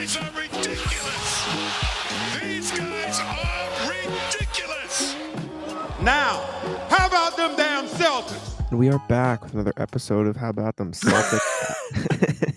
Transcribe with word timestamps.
Guys 0.00 0.16
are 0.16 0.30
ridiculous. 0.34 1.46
These 2.40 2.70
guys 2.72 3.20
are 3.20 3.90
ridiculous. 3.90 5.14
Now, 6.00 6.40
how 6.88 7.06
about 7.06 7.36
them 7.36 7.54
damn 7.54 7.84
Celtics? 7.86 8.70
And 8.70 8.78
we 8.78 8.88
are 8.88 9.02
back 9.10 9.42
with 9.42 9.52
another 9.52 9.74
episode 9.76 10.26
of 10.26 10.36
How 10.36 10.48
About 10.48 10.76
Them 10.76 10.92
Celtics. 10.92 11.40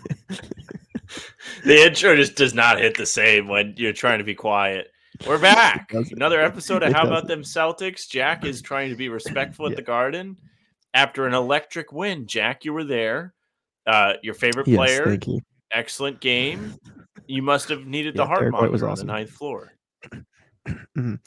The 1.66 1.86
intro 1.86 2.14
just 2.18 2.36
does 2.36 2.54
not 2.54 2.78
hit 2.80 2.98
the 2.98 3.06
same 3.06 3.48
when 3.48 3.74
you're 3.78 3.94
trying 3.94 4.18
to 4.18 4.26
be 4.26 4.36
quiet. 4.36 4.90
We're 5.26 5.40
back. 5.40 5.94
Another 6.12 6.42
episode 6.42 6.84
of 6.84 6.90
It 6.90 6.96
How 6.96 7.04
About 7.04 7.28
doesn't. 7.28 7.28
Them 7.30 7.44
Celtics. 7.44 8.08
Jack 8.10 8.44
is 8.44 8.62
trying 8.62 8.90
to 8.90 8.98
be 8.98 9.08
respectful 9.08 9.66
at 9.68 9.72
Yeah. 9.72 9.76
the 9.78 9.82
Garden 9.84 10.38
after 10.94 11.26
an 11.26 11.34
electric 11.34 11.94
win. 11.94 12.28
Jack, 12.28 12.66
you 12.66 12.74
were 12.74 12.84
there. 12.84 13.34
Uh, 13.88 14.14
your 14.22 14.34
favorite 14.34 14.68
yes, 14.68 14.76
player. 14.78 15.06
thank 15.06 15.28
you. 15.28 15.40
Excellent 15.72 16.20
game. 16.20 16.76
You 17.28 17.42
must 17.42 17.70
have 17.70 17.86
needed 17.86 18.16
the 18.16 18.24
Yeah, 18.24 18.28
heart 18.28 18.40
Derrick 18.40 18.52
monitor 18.54 18.72
was 18.72 18.84
on 18.84 18.90
awesome. 18.92 19.08
the 19.08 19.14
ninth 19.14 19.30
floor. 19.32 19.72
Mhm. 20.98 21.20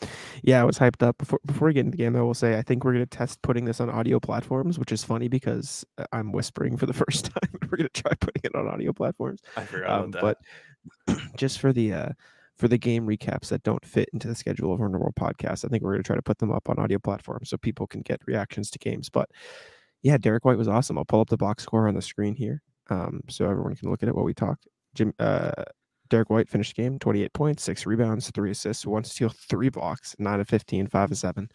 Yeah, 0.42 0.62
I 0.62 0.64
was 0.64 0.78
hyped 0.78 1.02
up. 1.02 1.18
Before 1.18 1.38
before 1.44 1.68
we 1.68 1.74
get 1.74 1.80
into 1.84 1.90
the 1.90 2.02
game, 2.02 2.16
I 2.16 2.22
will 2.22 2.32
say 2.32 2.56
I 2.58 2.62
think 2.62 2.84
we're 2.84 2.94
gonna 2.94 3.04
test 3.04 3.42
putting 3.42 3.66
this 3.66 3.80
on 3.82 3.90
audio 3.90 4.18
platforms, 4.18 4.78
which 4.78 4.92
is 4.92 5.04
funny 5.04 5.28
because 5.28 5.84
uh, 5.98 6.06
I'm 6.10 6.32
whispering 6.32 6.78
for 6.78 6.86
the 6.86 6.92
first 7.04 7.26
time. 7.26 7.50
we're 7.70 7.76
gonna 7.76 7.90
try 7.90 8.12
putting 8.18 8.40
it 8.44 8.54
on 8.54 8.66
audio 8.66 8.94
platforms. 8.94 9.40
I 9.54 9.64
forgot 9.64 9.90
Um, 9.90 10.04
about 10.14 10.38
that. 10.38 10.38
but 11.06 11.18
just 11.36 11.58
for 11.58 11.74
the 11.74 11.92
uh, 11.92 12.08
for 12.56 12.66
the 12.68 12.78
game 12.78 13.06
recaps 13.06 13.48
that 13.48 13.62
don't 13.62 13.84
fit 13.84 14.08
into 14.14 14.26
the 14.26 14.34
schedule 14.34 14.72
of 14.72 14.80
our 14.80 14.88
normal 14.88 15.12
podcast, 15.12 15.66
I 15.66 15.68
think 15.68 15.82
we're 15.82 15.92
gonna 15.92 16.02
try 16.02 16.16
to 16.16 16.22
put 16.22 16.38
them 16.38 16.50
up 16.50 16.70
on 16.70 16.78
audio 16.78 16.98
platforms 16.98 17.50
so 17.50 17.58
people 17.58 17.86
can 17.86 18.00
get 18.00 18.22
reactions 18.26 18.70
to 18.70 18.78
games. 18.78 19.10
But 19.10 19.28
yeah, 20.02 20.16
Derrick 20.16 20.46
White 20.46 20.56
was 20.56 20.68
awesome. 20.68 20.96
I'll 20.96 21.04
pull 21.04 21.20
up 21.20 21.28
the 21.28 21.36
box 21.36 21.62
score 21.64 21.88
on 21.88 21.94
the 21.94 22.00
screen 22.00 22.34
here, 22.34 22.62
um, 22.88 23.20
so 23.28 23.44
everyone 23.50 23.74
can 23.76 23.90
look 23.90 24.02
at 24.02 24.08
it 24.08 24.14
while 24.14 24.24
we 24.24 24.32
talk. 24.32 24.58
Jim, 24.94 25.12
uh, 25.18 25.50
Derrick 26.08 26.30
White 26.30 26.48
finished 26.48 26.76
the 26.76 26.82
game 26.82 26.98
28 26.98 27.32
points, 27.32 27.62
six 27.62 27.86
rebounds, 27.86 28.30
three 28.30 28.50
assists, 28.50 28.86
one 28.86 29.04
steal, 29.04 29.28
three 29.30 29.68
blocks, 29.68 30.14
nine 30.18 30.40
of 30.40 30.48
15, 30.48 30.86
five 30.88 31.10
of 31.10 31.18
seven. 31.18 31.48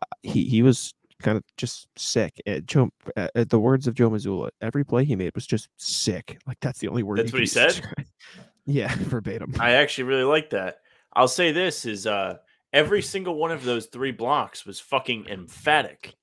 Uh, 0.00 0.06
he 0.22 0.44
he 0.44 0.62
was 0.62 0.92
kind 1.22 1.36
of 1.36 1.44
just 1.56 1.86
sick. 1.96 2.40
Uh, 2.46 2.60
Joe, 2.60 2.90
uh, 3.16 3.28
uh, 3.34 3.44
the 3.48 3.58
words 3.60 3.86
of 3.86 3.94
Joe 3.94 4.08
Mazzulla, 4.10 4.50
every 4.62 4.84
play 4.84 5.04
he 5.04 5.16
made 5.16 5.34
was 5.34 5.46
just 5.46 5.68
sick. 5.76 6.38
Like 6.46 6.58
that's 6.60 6.78
the 6.78 6.88
only 6.88 7.02
word. 7.02 7.18
That's 7.18 7.32
you 7.32 7.36
what 7.36 7.40
he 7.40 7.46
said? 7.46 7.68
describe- 7.68 8.06
Yeah, 8.66 8.94
verbatim. 8.98 9.54
I 9.60 9.72
actually 9.72 10.04
really 10.04 10.24
like 10.24 10.50
that. 10.50 10.78
I'll 11.12 11.28
say 11.28 11.52
this 11.52 11.84
is 11.84 12.06
uh 12.06 12.38
every 12.72 13.02
single 13.14 13.34
one 13.34 13.50
of 13.50 13.64
those 13.64 13.86
three 13.86 14.12
blocks 14.12 14.64
was 14.64 14.80
fucking 14.80 15.26
emphatic. 15.28 16.14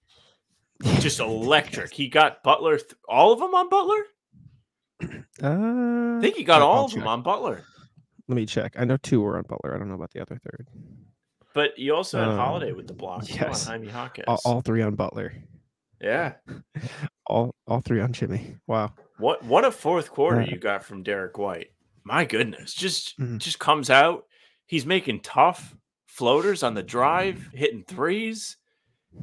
Just 1.00 1.20
electric. 1.20 1.92
He 1.94 2.08
got 2.08 2.44
Butler 2.44 2.78
th- 2.78 2.94
all 3.10 3.32
of 3.34 3.40
them 3.40 3.56
on 3.56 3.68
Butler? 3.68 3.98
Uh, 5.44 6.18
I 6.18 6.20
think 6.22 6.36
he 6.36 6.44
got 6.44 6.62
I'll 6.62 6.68
all 6.68 6.86
of 6.86 6.92
them 6.92 7.08
on 7.08 7.22
Butler. 7.22 7.64
Let 8.28 8.36
me 8.36 8.46
check. 8.48 8.74
I 8.78 8.86
know 8.86 8.98
two 8.98 9.22
were 9.22 9.38
on 9.38 9.44
Butler. 9.44 9.76
I 9.76 9.78
don't 9.78 9.88
know 9.88 9.94
about 9.96 10.12
the 10.12 10.22
other 10.22 10.40
third. 10.44 10.68
But 11.54 11.78
you 11.78 11.96
also 11.96 12.18
had 12.20 12.30
Um, 12.30 12.38
Holiday 12.38 12.72
with 12.72 12.88
the 12.88 12.94
block. 12.94 13.28
Come 13.28 13.38
on, 13.46 13.50
yes. 13.50 13.68
Jaime 13.68 13.88
Hawkins. 13.88 14.26
All, 14.28 14.40
all 14.46 14.62
three 14.62 14.82
on 14.82 14.96
Butler. 14.96 15.34
yeah. 16.02 16.34
All 17.28 17.54
all 17.68 17.82
three 17.82 18.00
on 18.02 18.14
Jimmy. 18.14 18.56
Wow. 18.68 18.94
What 19.18 19.44
what 19.44 19.66
a 19.66 19.72
fourth 19.72 20.10
quarter 20.12 20.42
Uh, 20.42 20.46
you 20.46 20.58
got 20.58 20.84
from 20.84 21.04
Derrick 21.04 21.38
White. 21.38 21.68
My 22.06 22.24
goodness. 22.26 22.74
Just 22.74 23.20
Mhm. 23.20 23.38
just 23.40 23.60
comes 23.60 23.90
out. 23.90 24.24
He's 24.66 24.86
making 24.86 25.20
tough 25.22 25.76
floaters 26.08 26.64
on 26.64 26.74
the 26.74 26.84
drive, 26.84 27.50
hitting 27.54 27.84
threes. 27.84 28.56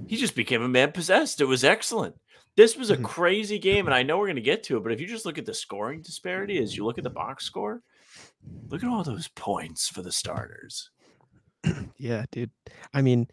He 0.06 0.16
just 0.16 0.34
became 0.36 0.62
a 0.62 0.68
man 0.68 0.92
possessed. 0.92 1.40
It 1.40 1.46
was 1.46 1.64
excellent. 1.64 2.14
This 2.56 2.76
was 2.76 2.90
a 2.90 2.96
Mhm. 2.96 3.04
crazy 3.04 3.58
game, 3.58 3.86
and 3.86 3.94
I 3.94 4.02
know 4.04 4.18
we're 4.18 4.26
going 4.26 4.36
to 4.36 4.42
get 4.42 4.62
to 4.64 4.76
it, 4.76 4.80
but 4.82 4.92
if 4.92 5.00
you 5.00 5.06
just 5.06 5.26
look 5.26 5.38
at 5.38 5.44
the 5.46 5.54
scoring 5.54 6.02
disparity 6.02 6.58
as 6.58 6.76
you 6.76 6.84
look 6.84 6.98
at 6.98 7.04
the 7.04 7.10
box 7.10 7.44
score, 7.44 7.82
look 8.68 8.82
at 8.84 8.88
all 8.88 9.02
those 9.02 9.28
points 9.28 9.88
for 9.88 10.02
the 10.02 10.12
starters. 10.12 10.90
Yeah, 11.98 12.24
dude. 12.30 12.50
I 12.92 13.00
mean, 13.02 13.26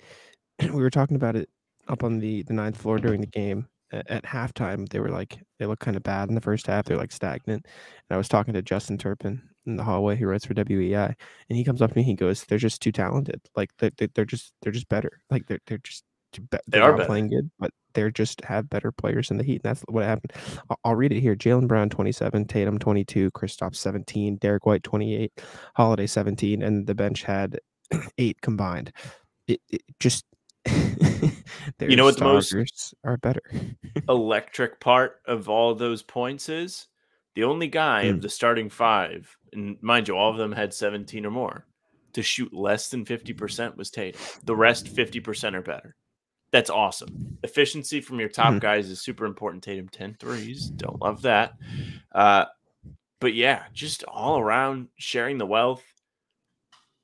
we 0.61 0.81
were 0.81 0.89
talking 0.89 1.15
about 1.17 1.35
it 1.35 1.49
up 1.87 2.03
on 2.03 2.19
the 2.19 2.43
the 2.43 2.53
ninth 2.53 2.77
floor 2.77 2.97
during 2.99 3.21
the 3.21 3.27
game. 3.27 3.67
At, 3.91 4.09
at 4.09 4.23
halftime, 4.23 4.87
they 4.87 5.01
were 5.01 5.09
like 5.09 5.37
they 5.59 5.65
looked 5.65 5.81
kind 5.83 5.97
of 5.97 6.03
bad 6.03 6.29
in 6.29 6.35
the 6.35 6.41
first 6.41 6.65
half. 6.67 6.85
They're 6.85 6.95
like 6.97 7.11
stagnant. 7.11 7.65
And 7.65 8.15
I 8.15 8.17
was 8.17 8.29
talking 8.29 8.53
to 8.53 8.61
Justin 8.61 8.97
Turpin 8.97 9.41
in 9.65 9.75
the 9.75 9.83
hallway. 9.83 10.15
He 10.15 10.23
writes 10.23 10.45
for 10.45 10.53
WEEI, 10.53 11.13
and 11.49 11.57
he 11.57 11.65
comes 11.65 11.81
up 11.81 11.91
to 11.91 11.97
me. 11.97 12.03
He 12.03 12.13
goes, 12.15 12.45
"They're 12.45 12.57
just 12.57 12.81
too 12.81 12.93
talented. 12.93 13.41
Like 13.57 13.71
they, 13.79 13.89
they 13.97 14.07
they're 14.15 14.23
just 14.25 14.53
they're 14.61 14.71
just 14.71 14.87
better. 14.87 15.19
Like 15.29 15.45
they're 15.47 15.59
they're 15.67 15.79
just 15.79 16.05
be- 16.39 16.57
They 16.67 16.79
they're 16.79 16.83
are 16.95 17.05
playing 17.05 17.29
good, 17.29 17.49
but 17.59 17.71
they're 17.93 18.11
just 18.11 18.43
have 18.45 18.69
better 18.69 18.91
players 18.91 19.31
in 19.31 19.37
the 19.37 19.43
Heat. 19.43 19.61
And 19.63 19.63
that's 19.63 19.81
what 19.89 20.05
happened. 20.05 20.31
I'll, 20.69 20.79
I'll 20.85 20.95
read 20.95 21.11
it 21.11 21.19
here. 21.19 21.35
Jaylen 21.35 21.67
Brown 21.67 21.89
twenty 21.89 22.11
seven, 22.11 22.45
Tatum 22.45 22.79
twenty 22.79 23.03
two, 23.03 23.31
Kristaps 23.31 23.75
seventeen, 23.75 24.37
Derrick 24.37 24.65
White 24.65 24.83
twenty 24.83 25.15
eight, 25.15 25.33
Holiday 25.75 26.07
seventeen, 26.07 26.61
and 26.63 26.87
the 26.87 26.95
bench 26.95 27.23
had 27.23 27.59
eight 28.17 28.39
combined. 28.41 28.91
It, 29.47 29.59
it 29.69 29.81
just 29.99 30.25
You 31.79 31.95
know 31.95 32.05
what 32.05 32.17
the 32.17 32.23
most- 32.25 32.93
are 33.03 33.17
better. 33.17 33.41
electric 34.09 34.79
part 34.79 35.17
of 35.25 35.49
all 35.49 35.75
those 35.75 36.01
points 36.03 36.49
is 36.49 36.87
the 37.35 37.43
only 37.43 37.67
guy 37.67 38.03
of 38.03 38.17
Mm. 38.17 38.21
the 38.21 38.29
starting 38.29 38.69
five, 38.69 39.35
and 39.53 39.77
mind 39.81 40.07
you, 40.07 40.15
all 40.15 40.31
of 40.31 40.37
them 40.37 40.51
had 40.51 40.73
17 40.73 41.25
or 41.25 41.31
more, 41.31 41.65
to 42.13 42.21
shoot 42.21 42.53
less 42.53 42.89
than 42.89 43.05
50% 43.05 43.77
was 43.77 43.89
Tatum. 43.89 44.19
The 44.43 44.55
rest, 44.55 44.87
50% 44.93 45.55
or 45.55 45.61
better. 45.61 45.95
That's 46.51 46.69
awesome. 46.69 47.37
Efficiency 47.43 48.01
from 48.01 48.19
your 48.19 48.29
top 48.29 48.53
Mhm. 48.55 48.59
guys 48.59 48.89
is 48.89 49.01
super 49.01 49.25
important. 49.25 49.63
Tatum 49.63 49.87
10 49.89 50.15
threes. 50.15 50.69
Don't 50.69 51.01
love 51.01 51.21
that. 51.23 51.53
Uh, 52.11 52.45
but 53.19 53.33
yeah, 53.33 53.65
just 53.73 54.03
all 54.03 54.39
around 54.39 54.89
sharing 54.97 55.37
the 55.37 55.45
wealth. 55.45 55.83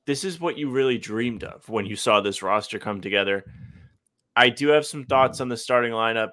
This 0.06 0.24
is 0.24 0.40
what 0.40 0.58
you 0.58 0.70
really 0.70 0.98
dreamed 0.98 1.44
of 1.44 1.68
when 1.70 1.86
you 1.86 1.96
saw 1.96 2.22
this 2.22 2.42
roster 2.42 2.80
come 2.80 3.02
together. 3.02 3.44
I 4.36 4.50
do 4.50 4.68
have 4.70 4.86
some 4.86 5.06
thoughts 5.06 5.42
on 5.42 5.50
the 5.50 5.58
starting 5.58 5.92
lineup 5.92 6.32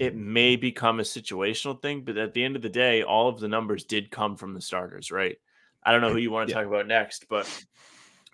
it 0.00 0.16
may 0.16 0.56
become 0.56 0.98
a 0.98 1.04
situational 1.04 1.80
thing, 1.80 2.02
but 2.02 2.16
at 2.18 2.34
the 2.34 2.42
end 2.42 2.56
of 2.56 2.62
the 2.62 2.68
day, 2.68 3.04
all 3.04 3.28
of 3.28 3.38
the 3.38 3.46
numbers 3.46 3.84
did 3.84 4.10
come 4.10 4.36
from 4.36 4.52
the 4.52 4.60
starters, 4.60 5.12
right? 5.12 5.36
I 5.84 5.92
don't 5.92 6.00
know 6.00 6.10
who 6.10 6.16
you 6.18 6.32
want 6.32 6.48
to 6.48 6.52
Yeah. 6.52 6.62
talk 6.62 6.66
about 6.66 6.88
next, 6.88 7.26
but 7.28 7.46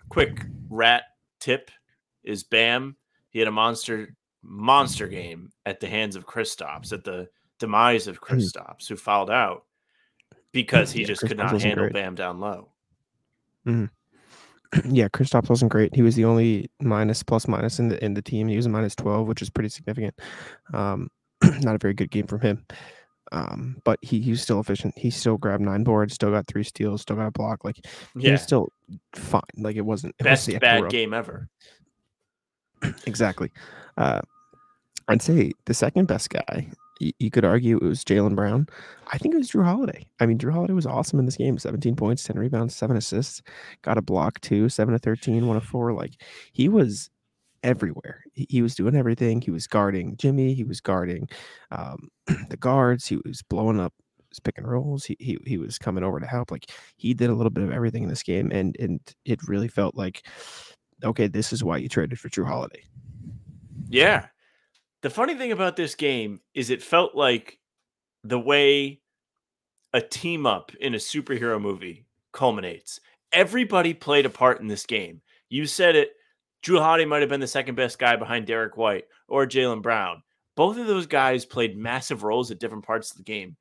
quick 0.09 0.43
rat 0.71 1.03
tip 1.39 1.69
is 2.23 2.43
Bam. 2.43 2.97
He 3.31 3.39
had 3.39 3.47
a 3.47 3.51
monster 3.51 4.15
monster 4.43 5.07
game 5.07 5.51
at 5.65 5.79
the 5.79 5.87
hands 5.87 6.15
of 6.15 6.25
Kristaps, 6.25 6.93
at 6.93 7.03
the 7.03 7.29
demise 7.59 8.07
of 8.07 8.21
Kristaps, 8.21 8.87
who 8.87 8.95
fouled 8.95 9.29
out 9.29 9.65
because 10.51 10.91
he 10.91 11.01
Yeah, 11.01 11.07
just 11.07 11.21
could 11.25 11.37
not 11.37 11.59
handle 11.61 11.85
great. 11.85 11.93
Bam 11.93 12.15
down 12.15 12.39
low. 12.39 12.69
yeah, 14.85 15.07
Kristaps 15.09 15.49
wasn't 15.49 15.71
great. 15.71 15.93
He 15.95 16.01
was 16.01 16.15
the 16.15 16.25
only 16.25 16.69
minus 16.81 17.23
plus 17.23 17.47
minus 17.47 17.79
in 17.79 17.89
the 17.89 18.03
in 18.03 18.13
the 18.13 18.21
team. 18.21 18.47
He 18.47 18.55
was 18.55 18.65
a 18.65 18.69
minus 18.69 18.95
twelve, 18.95 19.27
which 19.27 19.41
is 19.41 19.49
pretty 19.49 19.69
significant. 19.69 20.19
Um, 20.73 21.09
not 21.61 21.75
a 21.75 21.79
very 21.79 21.93
good 21.93 22.11
game 22.11 22.27
from 22.27 22.41
him. 22.41 22.65
Um, 23.33 23.77
but 23.85 23.97
he, 24.01 24.19
he 24.19 24.31
was 24.31 24.41
still 24.41 24.59
efficient. 24.59 24.93
He 24.97 25.09
still 25.09 25.37
grabbed 25.37 25.63
nine 25.63 25.85
boards, 25.85 26.13
still 26.15 26.31
got 26.31 26.47
three 26.47 26.63
steals, 26.63 27.01
still 27.03 27.15
got 27.15 27.27
a 27.27 27.31
block. 27.31 27.63
Like 27.63 27.77
he 28.17 28.25
Yeah, 28.25 28.31
was 28.33 28.41
still 28.41 28.69
fine. 29.15 29.41
Like 29.57 29.77
it 29.77 29.81
wasn't 29.85 30.15
it 30.19 30.23
best 30.23 30.47
wasn't 30.47 30.61
the 30.61 30.67
end 30.67 30.77
of 30.77 30.83
the 30.83 30.89
bad 30.89 30.91
game 30.91 31.13
ever. 31.13 31.49
Exactly. 33.05 33.51
Uh, 33.97 34.21
I'd 35.07 35.21
say 35.21 35.53
the 35.65 35.73
second 35.73 36.07
best 36.07 36.29
guy. 36.29 36.67
y- 37.01 37.13
You 37.19 37.31
could 37.31 37.45
argue 37.45 37.77
it 37.77 37.83
was 37.83 38.03
Jaylen 38.05 38.35
Brown. 38.35 38.67
I 39.11 39.17
think 39.17 39.35
it 39.35 39.37
was 39.39 39.51
Jrue 39.51 39.65
Holiday. 39.65 40.05
I 40.19 40.25
mean, 40.25 40.37
Jrue 40.37 40.53
Holiday 40.53 40.73
was 40.73 40.85
awesome 40.85 41.19
in 41.19 41.25
this 41.25 41.37
game. 41.37 41.57
17 41.57 41.95
points, 41.95 42.23
10 42.23 42.37
rebounds, 42.39 42.75
seven 42.75 42.97
assists, 42.97 43.41
got 43.83 43.97
a 43.97 44.01
block 44.01 44.39
too, 44.41 44.69
seven 44.69 44.93
to 44.93 44.99
13, 44.99 45.47
one 45.47 45.57
of 45.57 45.63
four. 45.65 45.93
Like 45.93 46.21
he 46.53 46.69
was 46.69 47.09
everywhere. 47.63 48.23
He, 48.33 48.47
he 48.49 48.61
was 48.61 48.75
doing 48.75 48.95
everything. 48.95 49.41
He 49.41 49.51
was 49.51 49.67
guarding 49.67 50.17
Jimmy. 50.17 50.53
He 50.53 50.63
was 50.63 50.81
guarding 50.81 51.29
um, 51.71 52.09
the 52.49 52.57
guards. 52.57 53.07
He 53.07 53.17
was 53.25 53.41
blowing 53.43 53.79
up 53.79 53.93
his 54.29 54.39
pick 54.39 54.57
and 54.57 54.67
rolls. 54.67 55.05
He, 55.05 55.17
he 55.19 55.37
he 55.45 55.57
was 55.57 55.77
coming 55.77 56.03
over 56.03 56.19
to 56.19 56.25
help. 56.27 56.51
Like 56.51 56.71
he 56.97 57.13
did 57.13 57.29
a 57.29 57.35
little 57.35 57.49
bit 57.51 57.63
of 57.65 57.71
everything 57.71 58.03
in 58.03 58.09
this 58.09 58.23
game, 58.23 58.51
and 58.51 58.75
and 58.79 58.99
it 59.25 59.39
really 59.47 59.67
felt 59.67 59.95
like, 59.95 60.25
okay, 61.03 61.27
this 61.27 61.53
is 61.53 61.63
why 61.63 61.77
you 61.77 61.89
traded 61.89 62.19
for 62.19 62.29
Jrue 62.29 62.47
Holiday. 62.47 62.83
Yeah. 63.89 64.27
The 65.01 65.09
funny 65.09 65.35
thing 65.35 65.51
about 65.51 65.75
this 65.75 65.95
game 65.95 66.41
is 66.53 66.69
it 66.69 66.83
felt 66.83 67.15
like 67.15 67.59
the 68.23 68.39
way 68.39 69.01
a 69.93 70.01
team 70.01 70.45
up 70.45 70.71
in 70.79 70.93
a 70.93 70.97
superhero 70.97 71.59
movie 71.59 72.05
culminates. 72.31 72.99
Everybody 73.33 73.93
played 73.93 74.25
a 74.25 74.29
part 74.29 74.61
in 74.61 74.67
this 74.67 74.85
game. 74.85 75.21
You 75.49 75.65
said 75.65 75.95
it. 75.95 76.11
Jrue 76.63 76.79
Holiday 76.79 77.05
might 77.05 77.21
have 77.21 77.29
been 77.29 77.39
the 77.39 77.47
second 77.47 77.75
best 77.75 77.97
guy 77.97 78.15
behind 78.15 78.45
Derrick 78.45 78.77
White 78.77 79.05
or 79.27 79.47
Jaylen 79.47 79.81
Brown. 79.81 80.21
Both 80.55 80.77
of 80.77 80.85
those 80.85 81.07
guys 81.07 81.45
played 81.45 81.77
massive 81.77 82.23
roles 82.23 82.51
at 82.51 82.59
different 82.59 82.85
parts 82.85 83.11
of 83.11 83.17
the 83.17 83.23
game. 83.23 83.57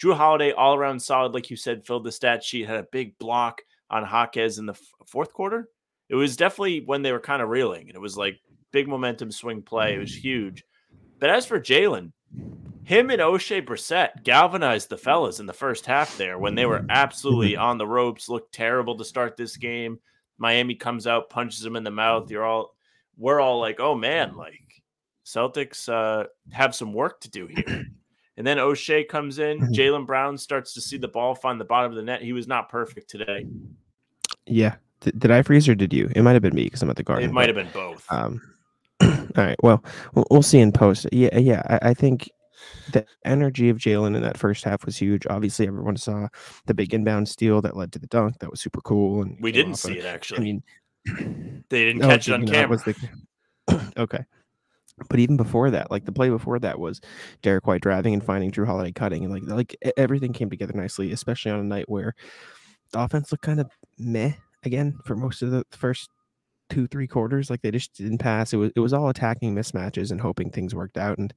Jrue 0.00 0.14
Holiday, 0.14 0.52
all 0.52 0.74
around 0.74 1.00
solid, 1.00 1.32
like 1.32 1.50
you 1.50 1.56
said, 1.56 1.86
filled 1.86 2.04
the 2.04 2.12
stat 2.12 2.44
sheet, 2.44 2.66
had 2.66 2.80
a 2.80 2.86
big 2.92 3.16
block 3.18 3.62
on 3.88 4.02
Jaquez 4.02 4.58
in 4.58 4.66
the 4.66 4.72
f- 4.72 4.80
fourth 5.06 5.32
quarter. 5.32 5.68
It 6.12 6.16
was 6.16 6.36
definitely 6.36 6.82
when 6.84 7.00
they 7.00 7.10
were 7.10 7.18
kind 7.18 7.40
of 7.40 7.48
reeling, 7.48 7.88
and 7.88 7.96
it 7.96 8.00
was 8.00 8.18
like 8.18 8.38
big 8.70 8.86
momentum 8.86 9.32
swing 9.32 9.62
play. 9.62 9.94
It 9.94 9.98
was 9.98 10.12
mm. 10.12 10.20
huge. 10.20 10.62
But 11.18 11.30
as 11.30 11.46
for 11.46 11.58
Jaylen, 11.58 12.12
him 12.84 13.08
and 13.08 13.22
Oshae 13.22 13.64
Brissett 13.64 14.22
galvanized 14.22 14.90
the 14.90 14.98
fellas 14.98 15.40
in 15.40 15.46
the 15.46 15.54
first 15.54 15.86
half 15.86 16.18
there 16.18 16.38
when 16.38 16.54
they 16.54 16.66
were 16.66 16.80
mm. 16.80 16.90
absolutely 16.90 17.56
on 17.68 17.78
the 17.78 17.86
ropes, 17.86 18.28
looked 18.28 18.52
terrible 18.52 18.98
to 18.98 19.06
start 19.06 19.38
this 19.38 19.56
game. 19.56 19.98
Miami 20.36 20.74
comes 20.74 21.06
out, 21.06 21.30
punches 21.30 21.62
them 21.62 21.76
in 21.76 21.84
the 21.84 21.90
mouth. 21.90 22.30
You're 22.30 22.44
all 22.44 22.76
we're 23.16 23.40
all 23.40 23.58
like, 23.58 23.80
oh 23.80 23.94
man, 23.94 24.36
like 24.36 24.82
Celtics 25.24 25.88
uh, 25.88 26.26
have 26.50 26.74
some 26.74 26.92
work 26.92 27.22
to 27.22 27.30
do 27.30 27.46
here. 27.46 27.86
And 28.38 28.46
then 28.46 28.56
Oshae 28.56 29.06
comes 29.06 29.38
in. 29.38 29.60
Mm-hmm. 29.60 29.72
Jaylen 29.74 30.06
Brown 30.06 30.38
starts 30.38 30.72
to 30.72 30.80
see 30.80 30.96
the 30.96 31.06
ball 31.06 31.34
find 31.34 31.60
the 31.60 31.66
bottom 31.66 31.92
of 31.92 31.96
the 31.96 32.02
net. 32.02 32.22
He 32.22 32.32
was 32.32 32.48
not 32.48 32.70
perfect 32.70 33.10
today. 33.10 33.46
Yeah. 34.46 34.76
Th- 35.02 35.14
did 35.18 35.30
I 35.30 35.42
freeze 35.42 35.68
or 35.68 35.74
did 35.74 35.92
you? 35.92 36.10
It 36.14 36.22
might 36.22 36.32
have 36.32 36.42
been 36.42 36.54
me 36.54 36.64
because 36.64 36.82
I'm 36.82 36.90
at 36.90 36.96
the 36.96 37.02
garden. 37.02 37.30
It 37.30 37.32
might 37.32 37.48
have 37.48 37.56
been 37.56 37.70
both. 37.72 38.04
Um, 38.10 38.40
all 39.02 39.10
right. 39.36 39.56
Well, 39.62 39.84
we'll, 40.14 40.26
we'll 40.30 40.42
see 40.42 40.58
in 40.58 40.72
post. 40.72 41.06
Yeah. 41.12 41.36
Yeah. 41.38 41.62
I, 41.68 41.90
I 41.90 41.94
think 41.94 42.30
the 42.92 43.06
energy 43.24 43.68
of 43.68 43.78
Jaylen 43.78 44.14
in 44.16 44.22
that 44.22 44.38
first 44.38 44.64
half 44.64 44.84
was 44.84 44.96
huge. 44.96 45.26
Obviously, 45.28 45.66
everyone 45.66 45.96
saw 45.96 46.28
the 46.66 46.74
big 46.74 46.94
inbound 46.94 47.28
steal 47.28 47.60
that 47.62 47.76
led 47.76 47.92
to 47.92 47.98
the 47.98 48.06
dunk. 48.06 48.38
That 48.38 48.50
was 48.50 48.60
super 48.60 48.80
cool. 48.80 49.22
And 49.22 49.36
we 49.40 49.52
didn't 49.52 49.76
see 49.76 49.98
it 49.98 50.04
actually. 50.04 50.38
I 50.38 50.42
mean, 50.42 50.62
they 51.68 51.84
didn't 51.84 52.04
oh, 52.04 52.08
catch 52.08 52.28
it 52.28 52.34
on 52.34 52.46
camera. 52.46 52.68
Was 52.68 52.84
the- 52.84 53.92
okay. 53.96 54.24
But 55.08 55.18
even 55.18 55.36
before 55.36 55.70
that, 55.70 55.90
like 55.90 56.04
the 56.04 56.12
play 56.12 56.28
before 56.28 56.58
that 56.60 56.78
was 56.78 57.00
Derrick 57.40 57.66
White 57.66 57.80
driving 57.80 58.14
and 58.14 58.24
finding 58.24 58.52
Jrue 58.52 58.66
Holiday 58.66 58.92
cutting, 58.92 59.24
and 59.24 59.32
like 59.32 59.42
like 59.44 59.94
everything 59.96 60.32
came 60.32 60.50
together 60.50 60.74
nicely, 60.74 61.12
especially 61.12 61.50
on 61.50 61.60
a 61.60 61.64
night 61.64 61.88
where 61.88 62.14
the 62.92 63.00
offense 63.00 63.32
looked 63.32 63.42
kind 63.42 63.58
of 63.58 63.70
meh 63.98 64.32
again 64.64 64.98
for 65.04 65.16
most 65.16 65.42
of 65.42 65.50
the 65.50 65.64
first 65.70 66.10
two 66.70 66.86
three 66.86 67.06
quarters. 67.06 67.50
Like 67.50 67.62
they 67.62 67.70
just 67.70 67.94
didn't 67.94 68.18
pass. 68.18 68.52
It 68.52 68.56
was 68.56 68.72
it 68.74 68.80
was 68.80 68.92
all 68.92 69.08
attacking 69.08 69.54
mismatches 69.54 70.10
and 70.10 70.20
hoping 70.20 70.50
things 70.50 70.74
worked 70.74 70.98
out. 70.98 71.18
And 71.18 71.32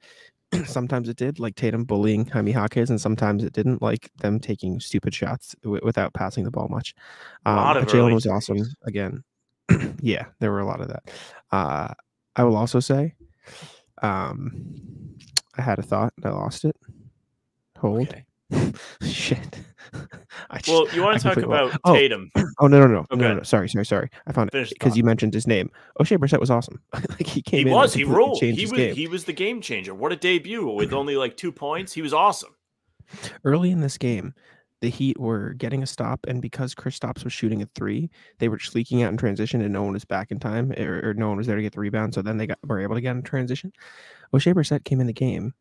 sometimes 0.66 1.10
it 1.10 1.18
did, 1.18 1.40
like 1.40 1.56
Tatum 1.56 1.84
bullying 1.84 2.26
Jaime 2.26 2.54
Jaquez, 2.54 2.90
and 2.90 3.02
sometimes 3.02 3.44
it 3.44 3.54
didn't, 3.54 3.82
like 3.82 4.10
them 4.18 4.40
taking 4.40 4.80
stupid 4.80 5.14
shots 5.14 5.56
w- 5.64 5.82
without 5.84 6.14
passing 6.14 6.44
the 6.44 6.52
ball 6.52 6.68
much. 6.70 6.94
Um, 7.46 7.58
Jaylen 7.86 8.14
was 8.14 8.28
awesome 8.28 8.60
again. 8.84 9.24
yeah, 10.02 10.26
there 10.40 10.52
were 10.52 10.60
a 10.60 10.66
lot 10.66 10.82
of 10.82 10.88
that. 10.90 11.12
Uh, 11.52 11.94
I 12.36 12.44
will 12.44 12.58
also 12.58 12.80
say, 12.80 13.16
um, 14.02 15.16
I 15.58 15.62
had 15.62 15.80
a 15.80 15.84
thought 15.84 16.14
and 16.18 16.26
I 16.26 16.30
lost 16.30 16.66
it. 16.66 16.76
Hold. 17.78 18.08
Okay. 18.10 18.26
Shit. 19.02 19.60
Just, 20.54 20.68
Well, 20.68 20.88
you 20.94 21.02
want 21.02 21.20
to 21.20 21.24
talk 21.24 21.38
about 21.38 21.78
Oh, 21.84 21.94
Tatum? 21.94 22.32
Oh 22.60 22.68
no 22.68 22.80
no 22.80 22.88
no 22.88 23.00
Okay. 23.12 23.22
no 23.22 23.36
no! 23.36 23.44
Sorry 23.44 23.68
sorry 23.68 23.86
sorry! 23.86 24.10
I 24.28 24.32
found 24.32 24.50
it 24.50 24.52
Finish 24.54 24.70
the 24.70 24.76
because 24.76 24.96
you 24.96 25.04
mentioned 25.04 25.34
his 25.34 25.46
name. 25.48 25.70
Oshae 26.00 26.18
Brissett 26.18 26.40
was 26.40 26.50
awesome. 26.50 26.82
like 26.94 27.28
he 27.28 27.42
came 27.42 27.68
He 27.68 27.72
in, 27.72 27.76
was. 27.78 27.94
He 27.94 28.04
rolled. 28.04 28.42
He 28.42 28.66
was. 28.66 28.72
game. 28.72 28.96
He 28.96 29.08
was 29.08 29.26
the 29.26 29.34
game 29.34 29.62
changer. 29.62 29.94
What 29.94 30.12
a 30.12 30.16
debut 30.16 30.68
with 30.70 30.94
only 30.94 31.18
like 31.18 31.36
two 31.38 31.52
points. 31.52 31.92
He 31.94 32.02
was 32.02 32.14
awesome. 32.14 32.56
early 33.44 33.72
in 33.72 33.82
this 33.82 33.98
game, 33.98 34.34
the 34.82 34.90
Heat 34.90 35.20
were 35.20 35.54
getting 35.54 35.84
a 35.84 35.88
stop, 35.88 36.20
and 36.28 36.42
because 36.42 36.74
Kristaps 36.76 37.24
was 37.24 37.34
shooting 37.34 37.62
a 37.62 37.66
three, 37.76 38.10
they 38.40 38.48
were 38.48 38.58
just 38.58 38.76
leaking 38.76 39.04
out 39.04 39.12
in 39.12 39.18
transition, 39.18 39.62
and 39.62 39.74
no 39.74 39.84
one 39.84 39.94
was 39.94 40.06
back 40.06 40.32
in 40.32 40.40
time, 40.40 40.72
or, 40.78 41.10
or 41.10 41.14
no 41.14 41.28
one 41.30 41.38
was 41.38 41.48
there 41.48 41.56
to 41.56 41.62
get 41.62 41.74
the 41.74 41.80
rebound. 41.80 42.14
So 42.14 42.22
then 42.22 42.38
they 42.38 42.48
got 42.48 42.60
were 42.64 42.80
able 42.80 42.96
to 42.96 43.02
get 43.02 43.16
in 43.16 43.22
transition. 43.24 43.72
Oshae 44.34 44.54
Brissett 44.54 44.86
came 44.86 45.02
in 45.02 45.08
the 45.08 45.14
game. 45.14 45.54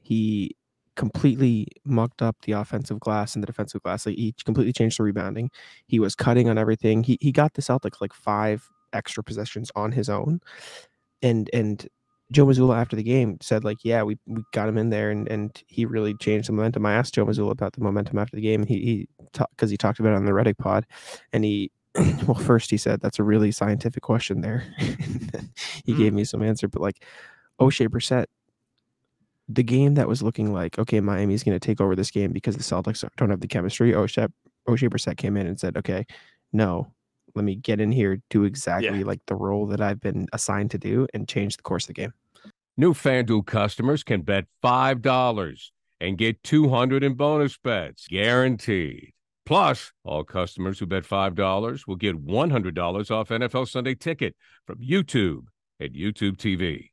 He 0.00 0.56
completely 0.98 1.68
mucked 1.86 2.20
up 2.20 2.36
the 2.42 2.52
offensive 2.52 3.00
glass 3.00 3.34
and 3.34 3.42
the 3.42 3.46
defensive 3.46 3.82
glass. 3.82 4.04
Like 4.04 4.16
he 4.16 4.34
completely 4.44 4.74
changed 4.74 4.98
the 4.98 5.04
rebounding. 5.04 5.50
He 5.86 5.98
was 6.00 6.14
cutting 6.14 6.50
on 6.50 6.58
everything. 6.58 7.04
He 7.04 7.16
he 7.22 7.32
got 7.32 7.54
the 7.54 7.62
Celtics 7.62 8.02
like 8.02 8.12
five 8.12 8.68
extra 8.92 9.22
possessions 9.24 9.70
on 9.74 9.92
his 9.92 10.10
own, 10.10 10.40
and 11.22 11.48
and 11.54 11.88
Joe 12.30 12.44
Mazzulla 12.44 12.76
after 12.78 12.96
the 12.96 13.02
game 13.02 13.38
said 13.40 13.64
like, 13.64 13.78
yeah, 13.84 14.02
we, 14.02 14.18
we 14.26 14.42
got 14.52 14.68
him 14.68 14.76
in 14.76 14.90
there 14.90 15.10
and, 15.10 15.26
and 15.28 15.62
he 15.66 15.86
really 15.86 16.12
changed 16.14 16.48
the 16.48 16.52
momentum. 16.52 16.84
I 16.84 16.92
asked 16.92 17.14
Joe 17.14 17.24
Mazzulla 17.24 17.52
about 17.52 17.72
the 17.72 17.80
momentum 17.80 18.18
after 18.18 18.36
the 18.36 18.42
game 18.42 18.60
and 18.60 18.68
he 18.68 18.78
he 18.84 19.08
because 19.56 19.70
he 19.70 19.78
talked 19.78 19.98
about 19.98 20.12
it 20.12 20.16
on 20.16 20.26
the 20.26 20.32
Redick 20.32 20.58
pod 20.58 20.84
and 21.32 21.42
he 21.42 21.70
well 22.26 22.34
first 22.34 22.70
he 22.70 22.76
said 22.76 23.00
that's 23.00 23.18
a 23.18 23.22
really 23.22 23.50
scientific 23.50 24.02
question 24.02 24.42
there. 24.42 24.64
He 25.84 25.92
Hmm. 25.94 25.98
gave 25.98 26.12
me 26.12 26.24
some 26.24 26.42
answer, 26.42 26.68
but 26.68 26.82
like 26.82 27.02
Oshae 27.60 27.88
Brissett, 27.88 28.26
the 29.48 29.62
game 29.62 29.94
that 29.94 30.08
was 30.08 30.22
looking 30.22 30.52
like 30.52 30.78
okay, 30.78 31.00
Miami's 31.00 31.42
going 31.42 31.58
to 31.58 31.66
take 31.66 31.80
over 31.80 31.96
this 31.96 32.10
game 32.10 32.32
because 32.32 32.56
the 32.56 32.62
Celtics 32.62 33.04
don't 33.16 33.30
have 33.30 33.40
the 33.40 33.48
chemistry. 33.48 33.92
Oshae 33.92 34.30
Oshae 34.68 34.88
Brissett 34.88 35.16
came 35.16 35.36
in 35.36 35.46
and 35.46 35.58
said, 35.58 35.76
okay, 35.76 36.04
no, 36.52 36.92
let 37.34 37.44
me 37.44 37.56
get 37.56 37.80
in 37.80 37.92
here, 37.92 38.20
do 38.30 38.44
exactly 38.44 39.04
like 39.04 39.20
the 39.26 39.34
role 39.34 39.66
that 39.66 39.80
I've 39.80 40.00
been 40.00 40.26
assigned 40.32 40.70
to 40.72 40.78
do, 40.78 41.06
and 41.14 41.28
change 41.28 41.56
the 41.56 41.62
course 41.62 41.84
of 41.84 41.88
the 41.88 41.94
game. 41.94 42.12
New 42.76 42.94
FanDuel 42.94 43.46
customers 43.46 44.04
can 44.04 44.22
bet 44.22 44.44
$5 44.62 45.70
and 46.00 46.16
get 46.16 46.42
200 46.44 47.02
in 47.02 47.14
bonus 47.14 47.58
bets, 47.58 48.06
guaranteed. 48.06 49.12
Plus, 49.44 49.92
all 50.04 50.24
customers 50.24 50.78
who 50.78 50.86
bet 50.86 51.04
$5 51.04 51.86
will 51.86 51.96
get 51.96 52.24
$100 52.24 53.10
off 53.10 53.28
NFL 53.30 53.68
Sunday 53.68 53.94
Ticket 53.94 54.36
from 54.66 54.78
YouTube 54.78 55.46
at 55.80 55.92
YouTube 55.92 56.36
TV. 56.36 56.90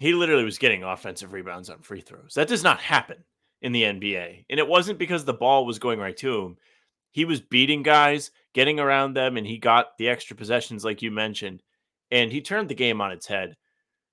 He 0.00 0.14
literally 0.14 0.44
was 0.44 0.56
getting 0.56 0.82
offensive 0.82 1.34
rebounds 1.34 1.68
on 1.68 1.82
free 1.82 2.00
throws. 2.00 2.32
That 2.34 2.48
does 2.48 2.64
not 2.64 2.80
happen 2.80 3.22
in 3.60 3.72
the 3.72 3.82
NBA. 3.82 4.46
And 4.48 4.58
it 4.58 4.66
wasn't 4.66 4.98
because 4.98 5.26
the 5.26 5.34
ball 5.34 5.66
was 5.66 5.78
going 5.78 5.98
right 5.98 6.16
to 6.16 6.42
him. 6.42 6.56
He 7.12 7.26
was 7.26 7.42
beating 7.42 7.82
guys, 7.82 8.30
getting 8.54 8.80
around 8.80 9.12
them, 9.12 9.36
and 9.36 9.46
he 9.46 9.58
got 9.58 9.98
the 9.98 10.08
extra 10.08 10.34
possessions, 10.34 10.86
like 10.86 11.02
you 11.02 11.10
mentioned. 11.10 11.62
And 12.10 12.32
he 12.32 12.40
turned 12.40 12.70
the 12.70 12.74
game 12.74 13.02
on 13.02 13.12
its 13.12 13.26
head. 13.26 13.58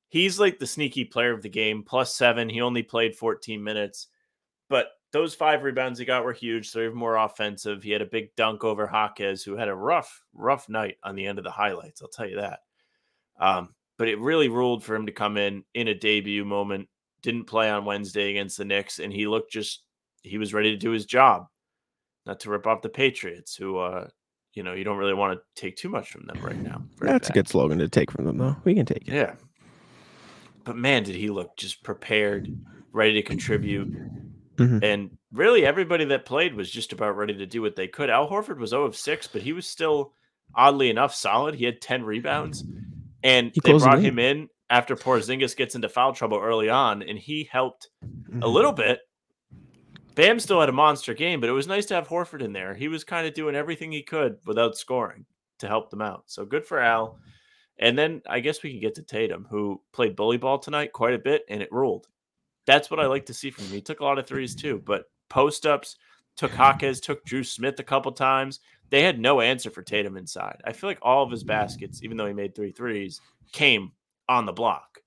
He's 0.10 0.42
like 0.42 0.60
the 0.60 0.68
sneaky 0.68 1.06
player 1.06 1.32
of 1.32 1.42
the 1.42 1.50
game, 1.50 1.84
plus 1.84 2.14
seven. 2.14 2.50
He 2.50 2.60
only 2.60 2.84
played 2.84 3.16
14 3.16 3.64
minutes. 3.64 4.08
But 4.70 4.88
those 5.14 5.36
five 5.36 5.64
rebounds 5.64 6.00
he 6.00 6.06
got 6.06 6.26
were 6.26 6.34
huge. 6.34 6.76
Even 6.76 6.98
more 6.98 7.16
offensive. 7.16 7.82
He 7.82 7.92
had 7.92 8.02
a 8.02 8.06
big 8.06 8.36
dunk 8.36 8.66
over 8.66 8.90
Jaquez, 8.92 9.42
who 9.42 9.56
had 9.56 9.70
a 9.70 9.76
rough, 9.76 10.22
rough 10.34 10.68
night 10.68 10.98
on 11.02 11.16
the 11.16 11.26
end 11.26 11.38
of 11.38 11.46
the 11.46 11.52
highlights. 11.52 12.02
I'll 12.02 12.10
tell 12.10 12.28
you 12.28 12.42
that. 12.42 12.60
Um, 13.40 13.70
but 13.98 14.08
it 14.08 14.20
really 14.20 14.50
ruled 14.50 14.84
for 14.84 14.96
him 14.96 15.06
to 15.06 15.12
come 15.12 15.38
in 15.38 15.64
in 15.74 15.88
a 15.88 15.96
debut 15.96 16.46
moment. 16.46 16.88
Didn't 17.22 17.46
play 17.46 17.70
on 17.70 17.86
Wednesday 17.86 18.30
against 18.30 18.58
the 18.58 18.66
Knicks, 18.66 19.00
and 19.00 19.12
he 19.12 19.28
looked 19.28 19.52
just 19.52 19.84
he 20.22 20.38
was 20.38 20.54
ready 20.54 20.72
to 20.72 20.78
do 20.78 20.92
his 20.92 21.06
job. 21.06 21.48
Not 22.26 22.42
to 22.42 22.50
rip 22.50 22.68
off 22.68 22.82
the 22.82 22.90
Patriots, 22.90 23.56
who 23.56 23.78
uh, 23.78 24.08
you 24.58 24.64
know, 24.64 24.74
you 24.74 24.84
don't 24.84 24.98
really 24.98 25.14
want 25.14 25.38
to 25.38 25.62
take 25.62 25.78
too 25.78 25.88
much 25.88 26.12
from 26.12 26.26
them 26.26 26.40
right 26.42 26.60
now. 26.60 26.82
Very 26.98 27.12
That's 27.12 27.30
a 27.30 27.34
good 27.34 27.48
slogan 27.48 27.78
to 27.78 27.88
take 27.88 28.10
from 28.10 28.26
them, 28.26 28.40
though. 28.40 28.56
We 28.64 28.74
can 28.74 28.88
take 28.88 29.08
it. 29.08 29.14
Yeah. 29.14 29.36
But 30.64 30.76
man, 30.76 31.04
did 31.04 31.16
he 31.16 31.30
look 31.30 31.56
just 31.58 31.84
prepared, 31.84 32.52
ready 32.92 33.14
to 33.14 33.22
contribute. 33.22 33.96
Mhm. 34.56 34.84
And 34.84 35.18
really, 35.32 35.64
everybody 35.64 36.06
that 36.06 36.26
played 36.26 36.56
was 36.56 36.72
just 36.72 36.92
about 36.92 37.16
ready 37.16 37.36
to 37.36 37.46
do 37.46 37.62
what 37.62 37.76
they 37.76 37.88
could. 37.88 38.10
Al 38.10 38.28
Horford 38.28 38.58
was 38.58 38.72
0 38.72 38.86
of 38.86 38.96
6, 38.96 39.28
but 39.28 39.44
he 39.44 39.54
was 39.54 39.68
still, 39.68 40.14
oddly 40.56 40.90
enough, 40.90 41.14
solid. 41.14 41.54
He 41.54 41.66
had 41.66 41.80
10 41.80 42.04
rebounds. 42.04 42.64
And 43.28 43.52
He 43.54 43.62
they 43.64 43.70
closed 43.72 43.86
the 43.86 43.90
brought 43.90 44.02
him 44.02 44.20
in 44.20 44.50
after 44.70 44.96
Porzingis 44.96 45.56
gets 45.56 45.76
into 45.76 45.90
foul 45.90 46.14
trouble 46.14 46.40
early 46.40 46.70
on, 46.70 47.02
and 47.04 47.18
he 47.18 47.44
helped 47.52 47.90
a 48.02 48.06
Mhm. 48.08 48.54
little 48.54 48.74
bit. 48.74 49.02
Bam 50.16 50.40
still 50.40 50.60
had 50.60 50.70
a 50.70 50.74
monster 50.74 51.14
game, 51.14 51.40
but 51.40 51.50
it 51.50 51.54
was 51.54 51.68
nice 51.68 51.86
to 51.88 51.94
have 51.96 52.08
Horford 52.08 52.42
in 52.42 52.54
there. 52.54 52.74
He 52.74 52.88
was 52.88 53.04
kind 53.04 53.28
of 53.28 53.34
doing 53.34 53.56
everything 53.56 53.92
he 53.92 54.02
could 54.02 54.40
without 54.46 54.76
scoring 54.76 55.26
to 55.60 55.68
help 55.68 55.90
them 55.90 56.02
out. 56.02 56.24
So 56.26 56.44
good 56.46 56.66
for 56.66 56.80
Al. 56.80 57.20
And 57.78 57.98
then 57.98 58.24
I 58.28 58.40
guess 58.40 58.64
we 58.64 58.72
can 58.72 58.80
get 58.80 58.96
to 58.96 59.04
Tatum, 59.04 59.46
who 59.52 59.82
played 59.94 60.16
bully 60.16 60.38
ball 60.38 60.58
tonight 60.58 60.92
quite 60.92 61.14
a 61.14 61.20
bit, 61.20 61.46
and 61.50 61.62
it 61.62 61.72
ruled. 61.72 62.08
That's 62.66 62.90
what 62.90 63.00
I 63.00 63.06
like 63.06 63.28
to 63.28 63.34
see 63.34 63.52
from 63.52 63.66
him. 63.66 63.74
He 63.74 63.82
took 63.82 64.00
a 64.00 64.04
lot 64.04 64.18
of 64.18 64.26
threes 64.26 64.56
too, 64.56 64.82
but 64.86 65.06
post 65.30 65.66
ups, 65.68 65.98
took 66.36 66.52
Hawkes, 66.52 67.00
took 67.00 67.24
Dru 67.24 67.44
Smith 67.44 67.80
a 67.80 67.84
couple 67.84 68.12
times. 68.12 68.60
They 68.90 69.04
had 69.04 69.20
no 69.20 69.42
answer 69.42 69.70
for 69.70 69.82
Tatum 69.82 70.18
inside. 70.18 70.62
I 70.66 70.74
feel 70.74 70.90
like 70.90 71.00
all 71.02 71.24
of 71.24 71.32
his 71.32 71.44
baskets, 71.44 72.04
even 72.04 72.18
though 72.18 72.28
he 72.28 72.34
made 72.34 72.56
three 72.56 72.72
threes, 72.72 73.22
came 73.52 73.92
on 74.30 74.46
the 74.46 74.54
block. 74.54 75.00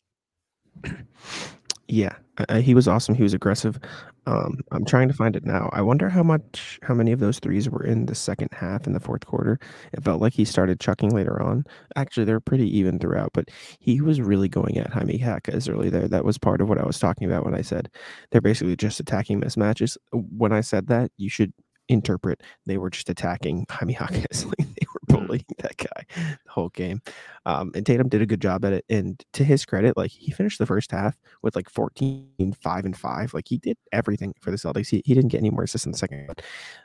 Yeah, 1.93 2.15
uh, 2.49 2.61
he 2.61 2.73
was 2.73 2.87
awesome. 2.87 3.17
He 3.17 3.25
was 3.25 3.35
aggressive. 3.35 3.81
Um, 4.27 4.61
I'm 4.71 4.85
trying 4.85 5.09
to 5.09 5.15
find 5.15 5.35
it 5.35 5.45
now. 5.45 5.69
I 5.73 5.83
wonder 5.83 6.09
how 6.09 6.23
much, 6.23 6.79
how 6.85 6.95
many 6.95 7.11
of 7.11 7.19
those 7.19 7.41
threes 7.41 7.69
were 7.69 7.83
in 7.83 8.07
the 8.07 8.15
second 8.15 8.51
half 8.53 8.87
in 8.87 8.93
the 8.93 9.01
fourth 9.01 9.27
quarter. 9.27 9.59
It 9.93 10.05
felt 10.05 10.21
like 10.21 10.33
he 10.33 10.45
started 10.45 10.79
chucking 10.79 11.11
later 11.11 11.43
on. 11.43 11.65
Actually, 11.97 12.27
they're 12.27 12.39
pretty 12.39 12.79
even 12.79 13.01
throughout, 13.01 13.31
but 13.35 13.49
he 13.81 14.01
was 14.01 14.21
really 14.21 14.49
going 14.49 14.79
at 14.79 14.93
Jaime 14.93 15.19
Jaquez 15.19 15.69
early 15.69 15.91
there. 15.91 16.07
That 16.07 16.25
was 16.25 16.39
part 16.39 16.61
of 16.61 16.69
what 16.69 16.79
I 16.79 16.87
was 16.87 17.01
talking 17.01 17.27
about 17.27 17.45
when 17.45 17.57
I 17.57 17.63
said 17.63 17.91
they're 18.31 18.41
basically 18.41 18.77
just 18.77 19.01
attacking 19.01 19.41
mismatches. 19.41 19.97
When 20.13 20.53
I 20.53 20.61
said 20.61 20.87
that, 20.87 21.11
you 21.17 21.29
should 21.29 21.53
interpret 21.91 22.43
they 22.67 22.79
were 22.79 22.89
just 22.91 23.11
attacking 23.11 23.67
Jaime 23.69 23.95
Jaquez. 23.95 24.45
like 24.59 24.59
they 24.59 24.87
were 24.95 25.01
Mm. 25.11 25.27
bullying 25.27 25.45
that 25.59 25.77
guy 25.77 26.05
the 26.15 26.51
whole 26.51 26.69
game. 26.69 27.03
Um, 27.45 27.73
and 27.75 27.85
Tatum 27.85 28.09
did 28.09 28.23
a 28.23 28.27
good 28.27 28.41
job 28.41 28.65
at 28.65 28.73
it. 28.73 28.85
And 28.89 29.21
to 29.33 29.43
his 29.43 29.65
credit, 29.65 29.97
like 29.97 30.11
he 30.13 30.31
finished 30.31 30.59
the 30.61 30.67
first 30.67 30.93
half 30.93 31.17
with 31.43 31.57
like 31.57 31.69
14, 31.69 32.55
5 32.61 32.85
and 32.85 32.97
5. 32.97 33.35
Like 33.35 33.49
he 33.49 33.59
did 33.59 33.77
everything 33.93 34.35
for 34.41 34.51
the 34.53 34.57
Celtics. 34.57 34.89
He, 34.89 35.03
he 35.05 35.15
didn't 35.15 35.31
get 35.31 35.39
any 35.39 35.51
more 35.51 35.65
assists 35.65 35.85
in 35.87 35.91
the 35.93 35.99
second. 35.99 36.27
But, 36.29 36.43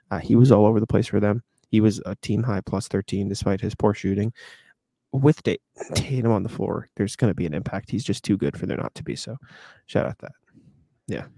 uh, 0.10 0.20
he 0.20 0.36
was 0.36 0.52
all 0.52 0.66
over 0.66 0.80
the 0.80 0.88
place 0.88 1.06
for 1.08 1.20
them. 1.20 1.44
He 1.70 1.82
was 1.82 2.02
a 2.06 2.16
team 2.16 2.42
high 2.42 2.62
plus 2.62 2.88
13 2.88 3.30
despite 3.30 3.62
his 3.62 3.76
poor 3.76 3.94
shooting. 3.94 4.34
With 5.12 5.44
Ta- 5.44 5.56
Tatum 5.94 6.32
on 6.32 6.42
the 6.44 6.50
floor, 6.50 6.90
there's 6.96 7.16
going 7.16 7.30
to 7.30 7.36
be 7.36 7.46
an 7.46 7.54
impact. 7.54 7.92
He's 7.92 8.04
just 8.04 8.24
too 8.24 8.38
good 8.38 8.58
for 8.58 8.66
there 8.66 8.78
not 8.78 8.96
to 8.96 9.04
be. 9.04 9.16
So 9.16 9.38
shout 9.86 10.08
out 10.08 10.18
that. 10.20 11.30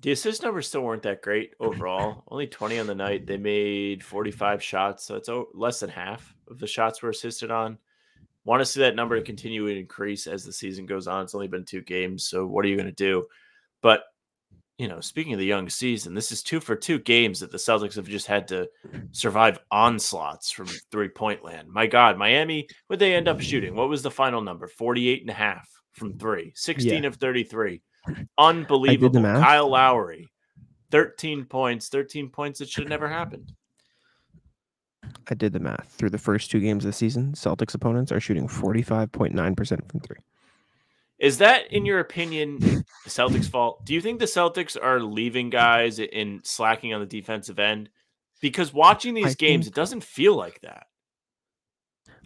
The 0.00 0.12
assist 0.12 0.42
numbers 0.42 0.68
still 0.68 0.82
weren't 0.82 1.02
that 1.02 1.22
great 1.22 1.54
overall. 1.60 2.22
Only 2.28 2.46
20 2.46 2.78
on 2.78 2.86
the 2.86 2.94
night. 2.94 3.26
They 3.26 3.36
made 3.36 4.04
45 4.04 4.62
shots, 4.62 5.04
so 5.04 5.16
it's 5.16 5.28
less 5.54 5.80
than 5.80 5.90
half 5.90 6.34
of 6.48 6.58
the 6.58 6.66
shots 6.66 7.02
were 7.02 7.10
assisted 7.10 7.50
on. 7.50 7.78
Want 8.44 8.60
to 8.60 8.66
see 8.66 8.80
that 8.80 8.94
number 8.94 9.20
continue 9.20 9.66
to 9.66 9.78
increase 9.78 10.26
as 10.26 10.44
the 10.44 10.52
season 10.52 10.86
goes 10.86 11.08
on. 11.08 11.24
It's 11.24 11.34
only 11.34 11.48
been 11.48 11.64
two 11.64 11.82
games, 11.82 12.24
so 12.24 12.46
what 12.46 12.64
are 12.64 12.68
you 12.68 12.76
going 12.76 12.86
to 12.86 12.92
do? 12.92 13.26
But 13.82 14.04
you 14.78 14.86
know, 14.86 15.00
speaking 15.00 15.32
of 15.32 15.40
the 15.40 15.44
young 15.44 15.68
season, 15.68 16.14
this 16.14 16.30
is 16.30 16.42
two 16.42 16.60
for 16.60 16.76
two 16.76 17.00
games 17.00 17.40
that 17.40 17.50
the 17.50 17.58
Celtics 17.58 17.96
have 17.96 18.06
just 18.06 18.28
had 18.28 18.46
to 18.48 18.68
survive 19.10 19.58
onslaughts 19.72 20.52
from 20.52 20.66
three 20.92 21.08
point 21.08 21.44
land. 21.44 21.68
My 21.68 21.88
God, 21.88 22.16
Miami, 22.16 22.68
would 22.88 23.00
they 23.00 23.14
end 23.14 23.26
up 23.26 23.40
shooting? 23.40 23.74
What 23.74 23.88
was 23.88 24.02
the 24.02 24.10
final 24.10 24.40
number? 24.40 24.68
48 24.68 25.22
and 25.22 25.30
a 25.30 25.34
half 25.34 25.68
from 25.92 26.16
three, 26.16 26.52
16 26.54 27.04
of 27.04 27.16
33. 27.16 27.82
Unbelievable. 28.38 29.20
Kyle 29.22 29.68
Lowry, 29.68 30.28
13 30.90 31.44
points, 31.44 31.88
13 31.88 32.28
points 32.30 32.58
that 32.58 32.68
should 32.68 32.84
have 32.84 32.90
never 32.90 33.08
happened. 33.08 33.52
I 35.30 35.34
did 35.34 35.52
the 35.52 35.60
math. 35.60 35.88
Through 35.98 36.10
the 36.10 36.18
first 36.18 36.50
two 36.50 36.60
games 36.60 36.84
of 36.84 36.90
the 36.90 36.92
season, 36.96 37.32
Celtics 37.32 37.74
opponents 37.74 38.12
are 38.12 38.20
shooting 38.20 38.48
45.9% 38.48 39.90
from 39.90 40.00
three. 40.00 40.16
Is 41.18 41.38
that, 41.38 41.72
in 41.72 41.84
your 41.84 41.98
opinion, 41.98 42.58
the 42.60 42.84
Celtics' 43.08 43.48
fault? 43.48 43.84
Do 43.84 43.92
you 43.94 44.00
think 44.00 44.20
the 44.20 44.24
Celtics 44.26 44.76
are 44.80 45.00
leaving 45.00 45.50
guys 45.50 45.98
in 45.98 46.40
slacking 46.44 46.94
on 46.94 47.00
the 47.00 47.06
defensive 47.06 47.58
end? 47.58 47.88
Because 48.40 48.72
watching 48.72 49.14
these 49.14 49.26
I 49.26 49.34
games, 49.34 49.64
think- 49.66 49.74
it 49.76 49.80
doesn't 49.80 50.04
feel 50.04 50.36
like 50.36 50.60
that. 50.60 50.86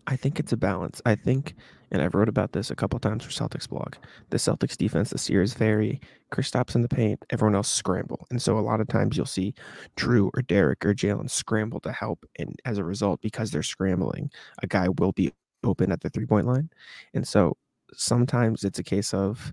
I 0.07 0.17
think 0.17 0.41
it's 0.41 0.53
a 0.53 0.57
balance. 0.57 1.01
I 1.07 1.15
think, 1.15 1.55
and 1.91 2.03
I've 2.03 2.15
wrote 2.15 2.29
about 2.29 2.53
this 2.53 2.71
a 2.71 2.75
couple 2.75 2.99
times 2.99 3.25
for 3.25 3.31
Celtics 3.31 3.69
blog. 3.69 3.95
The 4.31 4.37
Celtics 4.37 4.77
defense 4.77 5.11
this 5.11 5.31
year 5.31 5.43
is 5.43 5.55
very 5.55 6.01
Kristaps 6.33 6.75
in 6.75 6.83
the 6.83 6.89
paint, 6.89 7.25
everyone 7.31 7.55
else 7.55 7.69
scramble, 7.69 8.27
and 8.31 8.41
so 8.43 8.59
a 8.59 8.61
lot 8.61 8.81
of 8.81 8.89
times 8.89 9.17
you'll 9.17 9.27
see 9.27 9.55
Jrue 9.97 10.31
or 10.35 10.43
Derrick 10.43 10.85
or 10.85 10.95
Jaylen 10.95 11.31
scramble 11.31 11.81
to 11.81 11.93
help, 11.93 12.25
and 12.39 12.57
as 12.65 12.79
a 12.79 12.85
result, 12.85 13.21
because 13.21 13.51
they're 13.51 13.63
scrambling, 13.63 14.31
a 14.63 14.67
guy 14.67 14.89
will 14.99 15.13
be 15.13 15.33
open 15.65 15.93
at 15.93 16.01
the 16.01 16.11
three 16.11 16.27
point 16.27 16.47
line, 16.47 16.71
and 17.15 17.27
so 17.27 17.57
sometimes 17.95 18.65
it's 18.65 18.79
a 18.79 18.85
case 18.85 19.15
of 19.15 19.53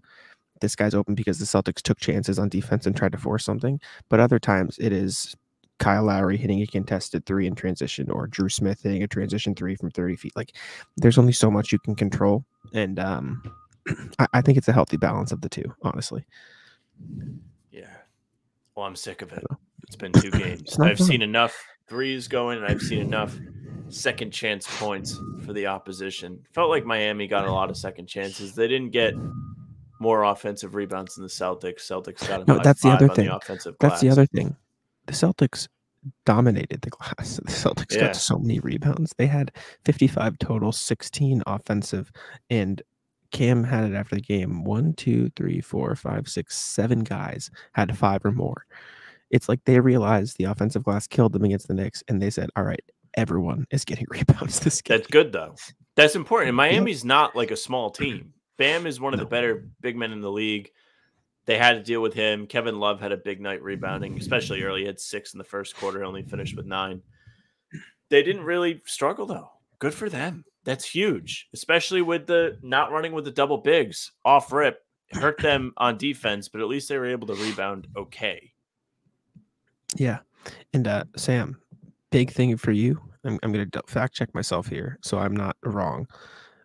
this 0.62 0.76
guy's 0.76 0.96
open 0.96 1.16
because 1.16 1.40
the 1.40 1.46
Celtics 1.46 1.82
took 1.82 2.00
chances 2.00 2.40
on 2.40 2.50
defense 2.50 2.86
and 2.86 2.96
tried 2.96 3.12
to 3.12 3.18
force 3.18 3.46
something, 3.46 3.80
but 4.10 4.20
other 4.20 4.40
times 4.40 4.78
it 4.80 4.92
is 4.94 5.36
Kyle 5.80 6.04
Lowry 6.04 6.38
hitting 6.38 6.62
a 6.62 6.68
contested 6.68 7.26
three 7.26 7.48
in 7.48 7.56
transition 7.56 8.12
or 8.12 8.28
Dru 8.28 8.50
Smith 8.50 8.82
hitting 8.84 9.04
a 9.04 9.08
transition 9.08 9.56
three 9.56 9.76
from 9.76 9.90
30 9.92 10.16
feet. 10.18 10.36
Like 10.36 10.56
there's 10.98 11.18
only 11.18 11.32
so 11.32 11.50
much 11.50 11.72
you 11.72 11.80
can 11.80 11.96
control. 11.96 12.46
And 12.74 13.00
um, 13.00 13.42
I, 14.20 14.28
I 14.34 14.42
think 14.42 14.58
it's 14.58 14.68
a 14.68 14.74
healthy 14.74 14.98
balance 14.98 15.32
of 15.32 15.42
the 15.42 15.50
two, 15.50 15.74
honestly. 15.82 16.26
Yeah. 17.72 17.88
Well, 18.76 18.86
I'm 18.86 18.96
sick 18.96 19.22
of 19.22 19.32
it. 19.34 19.44
It's 19.88 19.96
been 19.96 20.12
two 20.12 20.32
games. 20.32 20.78
I've 20.80 20.98
fun. 20.98 21.08
seen 21.08 21.22
enough 21.22 21.58
threes 21.88 22.28
going, 22.28 22.58
and 22.58 22.68
I've 22.68 22.82
seen 22.82 23.00
enough 23.00 23.36
second 23.88 24.32
chance 24.32 24.68
points 24.80 25.20
for 25.46 25.54
the 25.54 25.66
opposition. 25.66 26.44
Felt 26.54 26.70
like 26.70 26.86
Miami 26.86 27.28
got 27.28 27.46
a 27.46 27.52
lot 27.52 27.70
of 27.70 27.78
second 27.78 28.08
chances. 28.08 28.54
They 28.54 28.68
didn't 28.68 28.92
get 28.92 29.16
more 30.00 30.24
offensive 30.24 30.76
rebounds 30.76 31.16
than 31.16 31.24
the 31.24 31.30
Celtics. 31.30 31.82
Celtics 31.82 32.28
got 32.28 32.48
No, 32.48 32.60
that's 32.64 32.82
the 32.82 32.90
other 32.90 33.10
thing. 33.10 33.28
the 33.28 33.76
That's 33.80 34.02
the 34.02 34.10
other 34.10 34.26
thing. 34.26 34.56
The 35.10 35.16
Celtics 35.16 35.68
dominated 36.26 36.82
the 36.82 36.90
glass. 36.92 37.40
The 37.46 37.52
Celtics 37.52 37.96
Yeah. 37.96 38.08
got 38.08 38.16
so 38.16 38.38
many 38.38 38.60
rebounds. 38.60 39.14
They 39.18 39.28
had 39.28 39.52
55 39.86 40.38
total, 40.40 40.72
16 40.72 41.42
offensive, 41.48 42.12
and 42.50 42.82
Cam 43.32 43.64
had 43.64 43.92
it 43.92 43.96
after 43.96 44.16
the 44.16 44.22
game. 44.22 44.64
One, 44.64 44.94
two, 44.94 45.30
three, 45.36 45.62
four, 45.62 45.96
five, 45.96 46.28
six, 46.28 46.58
seven 46.58 47.00
guys 47.04 47.52
had 47.74 47.98
five 47.98 48.24
or 48.26 48.32
more. 48.32 48.66
It's 49.30 49.48
like 49.50 49.60
they 49.66 49.80
realized 49.80 50.38
the 50.38 50.46
offensive 50.46 50.84
glass 50.84 51.06
killed 51.06 51.34
them 51.34 51.44
against 51.44 51.68
the 51.68 51.76
Knicks, 51.76 52.04
and 52.08 52.20
they 52.20 52.32
said, 52.32 52.50
"All 52.56 52.64
right, 52.64 52.84
everyone 53.16 53.68
is 53.70 53.86
getting 53.86 54.08
rebounds 54.10 54.60
this 54.62 54.82
game." 54.82 54.98
That's 54.98 55.08
good 55.10 55.32
though. 55.32 55.54
That's 55.96 56.16
important. 56.16 56.48
And 56.50 56.58
Miami's 56.64 57.06
not 57.06 57.36
like 57.36 57.52
a 57.52 57.56
small 57.56 57.92
team. 57.92 58.34
Bam 58.58 58.88
is 58.88 59.00
one 59.00 59.14
of 59.14 59.20
the 59.20 59.26
better 59.28 59.68
big 59.82 59.96
men 59.96 60.12
in 60.12 60.22
the 60.22 60.32
league. 60.32 60.72
They 61.50 61.58
had 61.58 61.74
to 61.74 61.82
deal 61.82 62.04
with 62.04 62.14
him. 62.14 62.46
Kevin 62.46 62.80
Love 62.80 63.02
had 63.02 63.12
a 63.12 63.18
big 63.18 63.42
night 63.42 63.64
rebounding, 63.64 64.16
especially 64.20 64.62
early. 64.62 64.82
He 64.82 64.86
had 64.86 65.00
six 65.00 65.34
in 65.34 65.40
the 65.40 65.44
first 65.44 65.76
quarter, 65.76 66.04
only 66.04 66.22
finished 66.22 66.56
with 66.56 66.68
nine. 66.68 67.02
They 68.10 68.22
didn't 68.22 68.44
really 68.44 68.84
struggle 68.86 69.26
though. 69.26 69.50
Good 69.80 69.96
for 69.96 70.10
them. 70.10 70.46
That's 70.64 70.86
huge, 70.86 71.50
especially 71.52 72.04
with 72.04 72.28
the 72.28 72.60
not 72.62 72.92
running 72.92 73.14
with 73.14 73.26
the 73.26 73.32
double 73.32 73.58
bigs 73.58 74.12
off 74.24 74.52
rip. 74.52 74.86
Hurt 75.12 75.40
them 75.40 75.74
on 75.78 75.98
defense, 75.98 76.50
but 76.50 76.62
at 76.62 76.68
least 76.68 76.88
they 76.88 77.00
were 77.00 77.08
able 77.08 77.26
to 77.26 77.34
rebound 77.34 77.88
okay. 77.98 78.52
Yeah. 79.96 80.20
And 80.74 80.88
uh, 80.88 81.06
Sam, 81.16 81.60
big 82.12 82.30
thing 82.30 82.58
for 82.58 82.74
you. 82.74 83.02
I'm, 83.24 83.40
I'm 83.42 83.52
going 83.52 83.68
to 83.68 83.84
fact 83.88 84.14
check 84.14 84.36
myself 84.36 84.68
here 84.68 85.00
so 85.02 85.18
I'm 85.18 85.36
not 85.36 85.58
wrong 85.64 86.08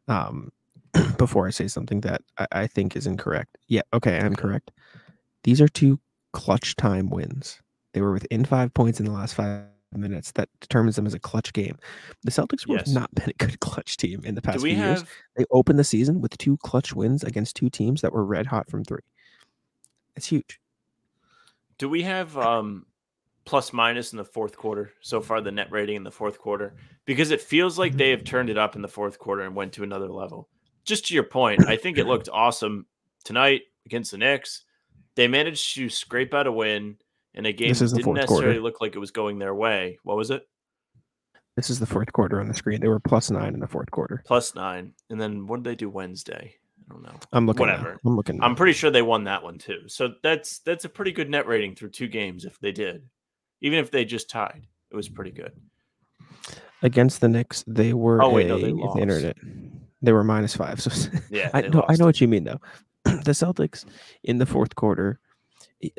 um, 0.09 0.53
before 1.19 1.47
I 1.47 1.51
say 1.51 1.69
something 1.69 2.01
that 2.03 2.23
I, 2.39 2.47
I 2.53 2.67
think 2.67 2.97
is 2.97 3.07
incorrect. 3.07 3.57
Yeah. 3.69 3.83
Okay. 3.93 4.19
I'm 4.19 4.35
correct. 4.37 4.71
These 5.43 5.61
are 5.61 5.69
two 5.69 6.01
clutch 6.33 6.77
time 6.77 7.11
wins. 7.11 7.61
They 7.93 8.01
were 8.01 8.13
within 8.13 8.45
five 8.45 8.73
points 8.75 8.99
in 9.01 9.07
the 9.07 9.13
last 9.13 9.35
five 9.35 9.65
minutes. 9.95 10.33
That 10.33 10.49
determines 10.61 10.97
them 10.97 11.07
as 11.07 11.15
a 11.15 11.19
clutch 11.21 11.53
game. 11.53 11.77
The 12.23 12.31
Celtics 12.31 12.67
were 12.67 12.77
Yes. 12.77 12.89
not 12.89 13.15
been 13.15 13.29
a 13.31 13.45
good 13.45 13.61
clutch 13.61 13.97
team 13.97 14.25
in 14.25 14.35
the 14.35 14.43
past 14.43 14.61
few 14.65 14.75
years. 14.77 15.05
They 15.37 15.45
opened 15.51 15.79
the 15.79 15.85
season 15.85 16.21
with 16.21 16.37
two 16.39 16.57
clutch 16.59 16.93
wins 16.95 17.23
against 17.23 17.55
two 17.57 17.71
teams 17.71 18.01
that 18.01 18.13
were 18.13 18.25
red 18.25 18.47
hot 18.47 18.69
from 18.69 18.85
three. 18.85 19.03
It's 20.17 20.27
huge. 20.27 20.61
Do 21.79 21.89
we 21.89 22.03
have 22.03 22.37
um 22.37 22.87
plus 23.45 23.73
minus 23.73 24.13
in 24.13 24.17
the 24.17 24.25
fourth 24.25 24.57
quarter 24.57 24.93
so 25.01 25.21
far? 25.21 25.41
The 25.41 25.53
net 25.53 25.71
rating 25.71 25.97
in 25.97 26.05
the 26.05 26.11
fourth 26.11 26.39
quarter 26.39 26.75
because 27.05 27.31
it 27.31 27.41
feels 27.41 27.79
like 27.79 27.97
they 27.97 28.11
have 28.11 28.25
turned 28.25 28.49
it 28.51 28.57
up 28.59 28.75
in 28.77 28.83
the 28.83 28.89
fourth 28.89 29.19
quarter 29.19 29.43
and 29.43 29.55
went 29.55 29.73
to 29.75 29.83
another 29.83 30.09
level. 30.09 30.49
Just 30.85 31.07
to 31.07 31.15
your 31.15 31.23
point, 31.25 31.67
I 31.67 31.77
think 31.77 31.99
it 31.99 32.07
looked 32.07 32.29
awesome 32.33 32.87
tonight 33.25 33.63
against 33.87 34.11
the 34.11 34.19
Knicks. 34.19 34.63
They 35.17 35.29
managed 35.29 35.75
to 35.77 35.89
scrape 35.89 36.35
out 36.35 36.47
a 36.47 36.53
win 36.53 36.97
in 37.35 37.47
a 37.47 37.53
game 37.53 37.73
that 37.73 37.79
didn't 37.95 38.15
necessarily 38.15 38.45
quarter. 38.55 38.61
look 38.61 38.81
like 38.81 38.95
it 38.95 38.99
was 38.99 39.11
going 39.11 39.39
their 39.39 39.55
way. 39.55 39.99
What 40.03 40.17
was 40.17 40.31
it? 40.31 40.47
This 41.57 41.71
is 41.71 41.79
the 41.79 41.87
fourth 41.87 42.13
quarter 42.13 42.41
on 42.41 42.49
the 42.49 42.55
screen. 42.55 42.81
They 42.81 42.89
were 42.89 42.99
plus 43.01 43.31
nine 43.31 43.55
in 43.55 43.61
the 43.61 43.69
fourth 43.69 43.91
quarter. 43.91 44.23
Plus 44.27 44.55
nine. 44.57 44.93
And 45.09 45.21
then 45.21 45.47
what 45.47 45.63
did 45.63 45.71
they 45.71 45.77
do 45.77 45.89
Wednesday? 45.89 46.55
I 46.91 46.93
don't 46.93 47.03
know. 47.03 47.15
I'm 47.33 47.47
looking. 47.47 47.67
now. 47.67 47.73
Whatever. 47.79 48.01
I'm 48.05 48.17
looking. 48.17 48.43
I'm 48.43 48.57
pretty 48.57 48.73
sure 48.73 48.91
they 48.91 49.03
won 49.03 49.25
that 49.25 49.43
one 49.43 49.57
too. 49.59 49.83
So 49.87 50.15
that's 50.23 50.59
that's 50.61 50.85
a 50.85 50.89
pretty 50.89 51.13
good 51.13 51.31
net 51.31 51.47
rating 51.47 51.75
through 51.77 51.91
two 51.91 52.09
games 52.09 52.45
if 52.45 52.59
they 52.61 52.73
did. 52.73 53.09
Even 53.63 53.79
if 53.79 53.91
they 53.91 54.05
just 54.05 54.29
tied, 54.29 54.67
it 54.91 54.97
was 54.97 55.09
pretty 55.09 55.31
good. 55.31 55.53
against 56.83 57.21
the 57.21 57.29
Knicks. 57.29 57.65
They 57.67 57.93
were. 57.95 58.21
Oh, 58.23 58.31
wait, 58.31 58.49
no, 58.49 58.57
a- 58.57 58.61
they 58.61 58.67
the 58.73 58.75
lost. 58.75 58.99
internet. 58.99 59.37
They 60.05 60.13
were 60.13 60.25
minus 60.25 60.55
five. 60.57 60.81
So 60.81 60.91
Yeah, 61.31 61.51
I. 61.55 61.63
I 61.89 61.97
know 61.97 62.05
what 62.07 62.21
you 62.21 62.29
mean 62.29 62.45
though. 62.45 62.61
the 63.05 63.33
Celtics 63.33 63.85
in 64.23 64.39
the 64.39 64.47
fourth 64.47 64.75
quarter. 64.75 65.19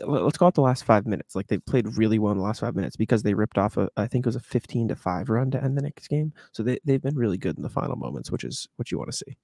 let- 0.06 0.24
Let's 0.24 0.38
call 0.38 0.50
it 0.50 0.56
the 0.56 0.62
last 0.62 0.84
five 0.84 1.06
minutes. 1.06 1.36
Like 1.36 1.48
they 1.48 1.58
played 1.60 1.98
really 1.98 2.18
well 2.20 2.32
in 2.32 2.38
the 2.38 2.44
last 2.44 2.62
five 2.62 2.76
minutes 2.76 2.96
because 2.96 3.22
they 3.24 3.34
ripped 3.34 3.58
off 3.58 3.78
a, 3.78 3.90
I 3.98 4.08
think 4.08 4.26
it 4.26 4.30
was 4.30 4.36
a 4.36 4.40
15 4.40 4.88
to 4.90 4.96
five 4.96 5.30
run 5.30 5.52
to 5.52 5.64
end 5.64 5.78
the 5.78 5.82
next 5.82 6.08
game. 6.08 6.34
So 6.52 6.64
they, 6.64 6.80
they've 6.86 7.02
been 7.02 7.16
really 7.16 7.38
good 7.38 7.58
in 7.58 7.64
the 7.64 7.70
final 7.70 7.96
moments, 7.96 8.32
which 8.32 8.44
is 8.44 8.68
what 8.78 8.92
you 8.92 8.98
want 8.98 9.12
to 9.12 9.18
see. 9.18 9.38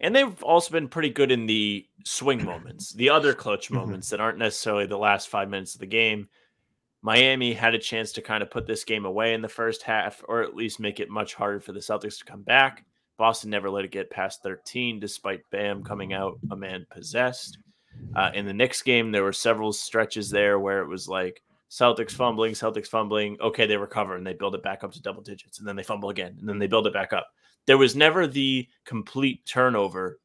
And 0.00 0.14
they've 0.14 0.40
also 0.44 0.70
been 0.70 0.86
pretty 0.88 1.10
good 1.10 1.32
in 1.32 1.46
the 1.46 1.84
swing 2.04 2.44
moments, 2.44 2.92
the 2.92 3.10
other 3.10 3.34
clutch 3.34 3.68
Mhm. 3.70 3.74
moments 3.74 4.10
that 4.10 4.20
aren't 4.20 4.38
necessarily 4.38 4.86
the 4.86 4.96
last 4.98 5.28
five 5.28 5.48
minutes 5.50 5.74
of 5.74 5.80
the 5.80 5.86
game. 5.86 6.28
Miami 7.02 7.52
had 7.54 7.74
a 7.74 7.78
chance 7.78 8.12
to 8.12 8.22
kind 8.22 8.42
of 8.42 8.50
put 8.50 8.66
this 8.66 8.84
game 8.84 9.04
away 9.04 9.34
in 9.34 9.42
the 9.42 9.48
first 9.48 9.82
half, 9.82 10.22
or 10.28 10.42
at 10.42 10.54
least 10.54 10.78
make 10.80 11.00
it 11.00 11.08
much 11.10 11.34
harder 11.34 11.58
for 11.60 11.72
the 11.72 11.80
Celtics 11.80 12.18
to 12.18 12.24
come 12.24 12.42
back. 12.42 12.84
Boston 13.18 13.50
never 13.50 13.68
let 13.68 13.84
it 13.84 13.90
get 13.90 14.10
past 14.10 14.42
13, 14.42 15.00
despite 15.00 15.48
Bam 15.50 15.82
coming 15.82 16.12
out 16.12 16.38
a 16.50 16.56
man 16.56 16.86
possessed. 16.88 17.58
Uh, 18.14 18.30
in 18.32 18.46
the 18.46 18.52
Knicks 18.52 18.80
game, 18.80 19.10
there 19.10 19.24
were 19.24 19.32
several 19.32 19.72
stretches 19.72 20.30
there 20.30 20.58
where 20.58 20.80
it 20.80 20.88
was 20.88 21.08
like 21.08 21.42
Celtics 21.70 22.12
fumbling, 22.12 22.52
Celtics 22.52 22.86
fumbling. 22.86 23.36
Okay, 23.40 23.66
they 23.66 23.76
recover 23.76 24.14
and 24.16 24.26
they 24.26 24.34
build 24.34 24.54
it 24.54 24.62
back 24.62 24.84
up 24.84 24.92
to 24.92 25.02
double 25.02 25.22
digits, 25.22 25.58
and 25.58 25.66
then 25.66 25.76
they 25.76 25.82
fumble 25.82 26.10
again, 26.10 26.36
and 26.38 26.48
then 26.48 26.58
they 26.58 26.68
build 26.68 26.86
it 26.86 26.94
back 26.94 27.12
up. 27.12 27.26
There 27.66 27.76
was 27.76 27.96
never 27.96 28.26
the 28.26 28.66
complete 28.84 29.44
turnover 29.44 30.20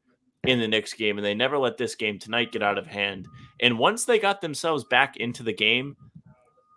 in 0.45 0.59
the 0.59 0.67
Knicks 0.67 0.93
game, 0.93 1.17
and 1.17 1.25
they 1.25 1.33
never 1.33 1.57
let 1.57 1.77
this 1.77 1.95
game 1.95 2.19
tonight 2.19 2.51
get 2.51 2.63
out 2.63 2.77
of 2.77 2.85
hand. 2.85 3.27
And 3.59 3.79
once 3.79 4.05
they 4.05 4.19
got 4.19 4.39
themselves 4.39 4.83
back 4.83 5.17
into 5.17 5.41
the 5.41 5.53
game, 5.53 5.97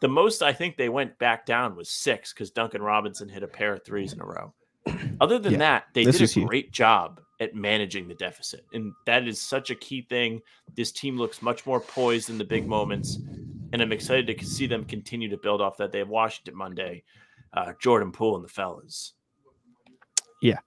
the 0.00 0.08
most 0.08 0.42
I 0.42 0.52
think 0.52 0.76
they 0.76 0.88
went 0.88 1.18
back 1.18 1.46
down 1.46 1.76
was 1.76 1.88
six 1.88 2.32
because 2.32 2.50
Duncan 2.50 2.82
Robinson 2.82 3.28
hit 3.28 3.42
a 3.42 3.48
pair 3.48 3.74
of 3.74 3.84
threes 3.84 4.12
in 4.12 4.20
a 4.20 4.26
row. 4.26 4.52
Other 5.20 5.38
than 5.38 5.52
Yeah, 5.52 5.58
that, 5.58 5.84
they 5.94 6.04
did 6.04 6.20
a 6.20 6.26
huge. 6.26 6.46
great 6.46 6.72
job 6.72 7.20
at 7.40 7.54
managing 7.54 8.08
the 8.08 8.14
deficit. 8.14 8.64
And 8.72 8.92
that 9.04 9.26
is 9.26 9.40
such 9.40 9.70
a 9.70 9.74
key 9.74 10.02
thing. 10.02 10.40
This 10.74 10.92
team 10.92 11.18
looks 11.18 11.42
much 11.42 11.66
more 11.66 11.80
poised 11.80 12.30
in 12.30 12.38
the 12.38 12.44
big 12.44 12.66
moments. 12.66 13.18
And 13.72 13.82
I'm 13.82 13.92
excited 13.92 14.26
to 14.26 14.44
see 14.44 14.66
them 14.66 14.84
continue 14.84 15.28
to 15.28 15.36
build 15.36 15.60
off 15.60 15.76
that. 15.78 15.92
They 15.92 15.98
have 15.98 16.08
Washington 16.08 16.56
Monday, 16.56 17.02
uh, 17.52 17.72
Jordan 17.80 18.12
Poole 18.12 18.36
and 18.36 18.44
the 18.44 18.48
fellas. 18.48 19.12
Yeah. 20.40 20.58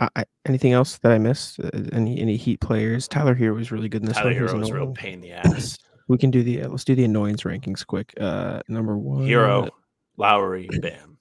I, 0.00 0.24
anything 0.46 0.72
else 0.72 0.98
that 0.98 1.12
I 1.12 1.18
missed? 1.18 1.60
Uh, 1.60 1.70
any 1.92 2.20
any 2.20 2.36
Heat 2.36 2.60
players? 2.60 3.06
Tyler 3.06 3.34
here 3.34 3.54
was 3.54 3.70
really 3.70 3.88
good 3.88 4.02
in 4.02 4.08
this 4.08 4.16
Tyler 4.16 4.30
one. 4.30 4.48
Herro 4.48 4.58
was 4.58 4.70
a 4.70 4.74
real 4.74 4.92
pain 4.92 5.14
in 5.14 5.20
the 5.20 5.32
ass. 5.32 5.78
We 6.08 6.18
can 6.18 6.32
do 6.32 6.42
the 6.42 6.62
uh, 6.64 6.68
let's 6.68 6.84
do 6.84 6.96
the 6.96 7.04
annoyance 7.04 7.44
rankings 7.44 7.86
quick. 7.86 8.12
Uh, 8.20 8.60
number 8.68 8.98
one, 8.98 9.24
Herro, 9.24 9.70
Lowry, 10.16 10.68
Bam. 10.82 11.11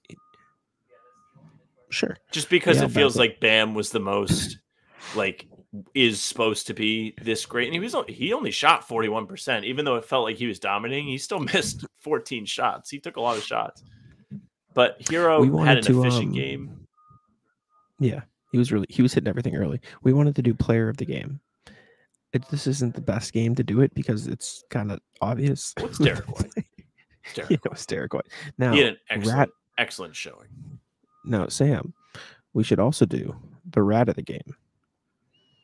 Sure. 1.92 2.18
Just 2.32 2.50
because 2.50 2.78
Yeah, 2.78 2.86
it 2.86 2.92
feels 2.92 3.18
like 3.18 3.40
Bam 3.40 3.74
was 3.74 3.92
the 3.92 4.00
most 4.00 4.58
like 5.16 5.48
is 5.94 6.22
supposed 6.22 6.68
to 6.68 6.74
be 6.74 7.14
this 7.22 7.46
great, 7.46 7.68
and 7.68 7.74
he 7.74 7.80
was 7.80 7.96
he 8.08 8.34
only 8.34 8.52
shot 8.52 8.88
forty 8.88 9.10
one 9.10 9.28
percent, 9.28 9.66
even 9.66 9.86
though 9.86 9.96
it 9.96 10.06
felt 10.06 10.24
like 10.24 10.38
he 10.38 10.48
was 10.48 10.60
dominating. 10.60 11.08
He 11.08 11.18
still 11.18 11.40
missed 11.54 11.86
fourteen 12.00 12.46
shots. 12.46 12.90
He 12.90 13.00
took 13.00 13.18
a 13.18 13.22
lot 13.22 13.38
of 13.38 13.44
shots, 13.44 13.84
but 14.74 15.02
Herro 15.02 15.66
had 15.66 15.78
an 15.78 15.84
to, 15.84 16.02
efficient 16.02 16.28
um, 16.28 16.34
game. 16.34 16.88
Yeah, 18.00 18.22
he 18.52 18.58
was 18.58 18.72
really 18.72 18.88
he 18.90 19.02
was 19.02 19.14
hitting 19.14 19.30
everything 19.30 19.56
early. 19.56 19.80
We 20.04 20.14
wanted 20.14 20.36
to 20.36 20.42
do 20.42 20.54
player 20.54 20.90
of 20.90 20.98
the 20.98 21.06
game. 21.06 21.40
It, 22.34 22.48
this 22.50 22.66
isn't 22.66 22.96
the 22.96 23.02
best 23.02 23.34
game 23.34 23.56
to 23.56 23.64
do 23.64 23.82
it 23.82 23.94
because 23.94 24.28
it's 24.28 24.64
kind 24.70 24.92
of 24.92 25.00
obvious. 25.22 25.74
What's 25.80 25.98
Derrick 26.00 26.28
White? 26.30 26.54
Derrick 27.34 27.50
yeah, 27.52 27.58
it 27.66 27.72
was 27.72 27.86
Derrick 27.86 28.14
White. 28.14 28.28
Now, 28.58 28.72
He 28.72 28.80
had 28.80 28.88
an 28.88 28.98
excellent, 29.10 29.38
rat, 29.38 29.50
excellent 29.78 30.16
showing. 30.16 30.48
Now, 31.24 31.48
Sam, 31.48 31.94
we 32.54 32.64
should 32.64 32.80
also 32.80 33.06
do 33.06 33.36
the 33.70 33.84
rat 33.84 34.10
of 34.10 34.16
the 34.16 34.22
game. 34.22 34.56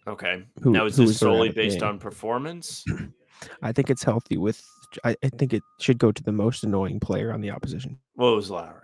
Okay, 0.07 0.43
Who- 0.61 0.71
now 0.71 0.85
is 0.85 0.95
this 0.95 1.17
solely 1.17 1.49
based 1.49 1.83
on 1.83 1.99
performance? 1.99 2.85
I 3.61 3.71
think 3.71 3.89
it's 3.89 4.03
healthy 4.03 4.37
with. 4.37 4.63
I, 5.03 5.15
I 5.21 5.29
think 5.29 5.53
it 5.53 5.63
should 5.79 5.97
go 5.97 6.11
to 6.11 6.23
the 6.23 6.31
most 6.31 6.63
annoying 6.63 6.99
player 6.99 7.33
on 7.33 7.41
the 7.41 7.51
opposition. 7.51 7.99
What 8.15 8.35
was 8.35 8.49
Lowry? 8.49 8.83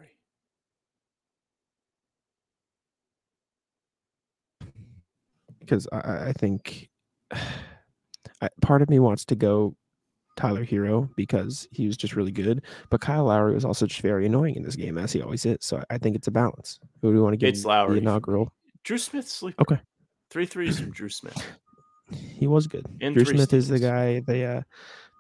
because 5.60 5.88
I- 5.92 5.98
I, 5.98 6.28
I 6.30 6.34
think 6.34 6.90
I, 7.32 8.50
part 8.62 8.82
of 8.82 8.90
me 8.90 9.00
wants 9.00 9.26
to 9.26 9.36
go 9.36 9.76
Tyler 10.36 10.66
Herro 10.66 11.10
because 11.16 11.68
he 11.72 11.86
was 11.86 11.98
just 11.98 12.16
really 12.16 12.32
good, 12.32 12.64
but 12.90 13.02
Kyle 13.02 13.26
Lowry 13.26 13.54
was 13.54 13.66
also 13.66 13.86
just 13.86 14.02
very 14.02 14.26
annoying 14.26 14.56
in 14.56 14.64
this 14.64 14.76
game 14.76 14.98
as 14.98 15.12
he 15.12 15.22
always 15.22 15.46
is. 15.46 15.58
So 15.62 15.84
I 15.90 15.98
think 15.98 16.16
it's 16.16 16.28
a 16.28 16.32
balance. 16.32 16.80
Who 17.02 17.10
do 17.10 17.16
we 17.16 17.22
want 17.22 17.34
to 17.34 17.38
get? 17.38 17.50
It's 17.50 17.62
the 17.62 17.68
Lowry. 17.70 18.00
inaugural? 18.00 18.52
Dru 18.84 18.98
Smith 18.98 19.28
sleeper. 19.28 19.62
Okay. 19.62 19.80
Three 20.30 20.46
threes 20.46 20.80
from 20.80 20.92
Dru 20.92 21.10
Smith. 21.10 21.38
He 22.12 22.48
was 22.48 22.68
good. 22.68 22.86
And 23.02 23.16
Dru 23.16 23.24
three 23.24 23.38
Smith 23.38 23.54
is 23.54 23.70
the 23.70 23.80
guy 23.80 24.20
they 24.20 24.46
uh 24.46 24.62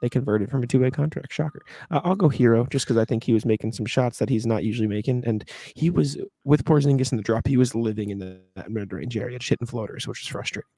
they 0.03 0.09
converted 0.09 0.51
from 0.51 0.61
a 0.61 0.67
two 0.67 0.81
way 0.81 0.91
contract. 0.91 1.31
Shocker. 1.31 1.61
Uh, 1.89 2.01
I'll 2.03 2.13
go 2.13 2.27
Herro 2.27 2.69
just 2.69 2.85
because 2.85 2.97
I 2.97 3.05
think 3.05 3.23
he 3.23 3.31
was 3.31 3.45
making 3.45 3.71
some 3.71 3.85
shots 3.85 4.19
that 4.19 4.27
he's 4.27 4.45
not 4.45 4.65
usually 4.65 4.87
making, 4.87 5.23
and 5.25 5.49
he 5.75 5.89
was 5.89 6.17
with 6.43 6.65
Porzingis 6.65 7.13
in 7.13 7.17
the 7.17 7.23
drop. 7.23 7.47
He 7.47 7.55
was 7.55 7.73
living 7.73 8.09
in 8.09 8.19
the 8.19 8.41
that 8.55 8.69
mid 8.69 8.91
range 8.91 9.15
area, 9.15 9.39
just 9.39 9.49
hitting 9.49 9.65
floaters, 9.65 10.05
which 10.05 10.21
is 10.21 10.27
frustrating. 10.27 10.69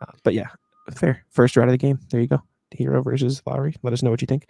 Uh, 0.00 0.12
but 0.22 0.32
yeah, 0.32 0.46
fair. 0.94 1.24
First 1.28 1.56
round 1.56 1.70
of 1.70 1.72
the 1.72 1.78
game. 1.78 1.98
There 2.10 2.20
you 2.20 2.28
go. 2.28 2.40
Herro 2.76 3.02
versus 3.02 3.42
Lowry. 3.46 3.74
Let 3.82 3.92
us 3.92 4.02
know 4.02 4.10
what 4.10 4.20
you 4.20 4.26
think. 4.26 4.46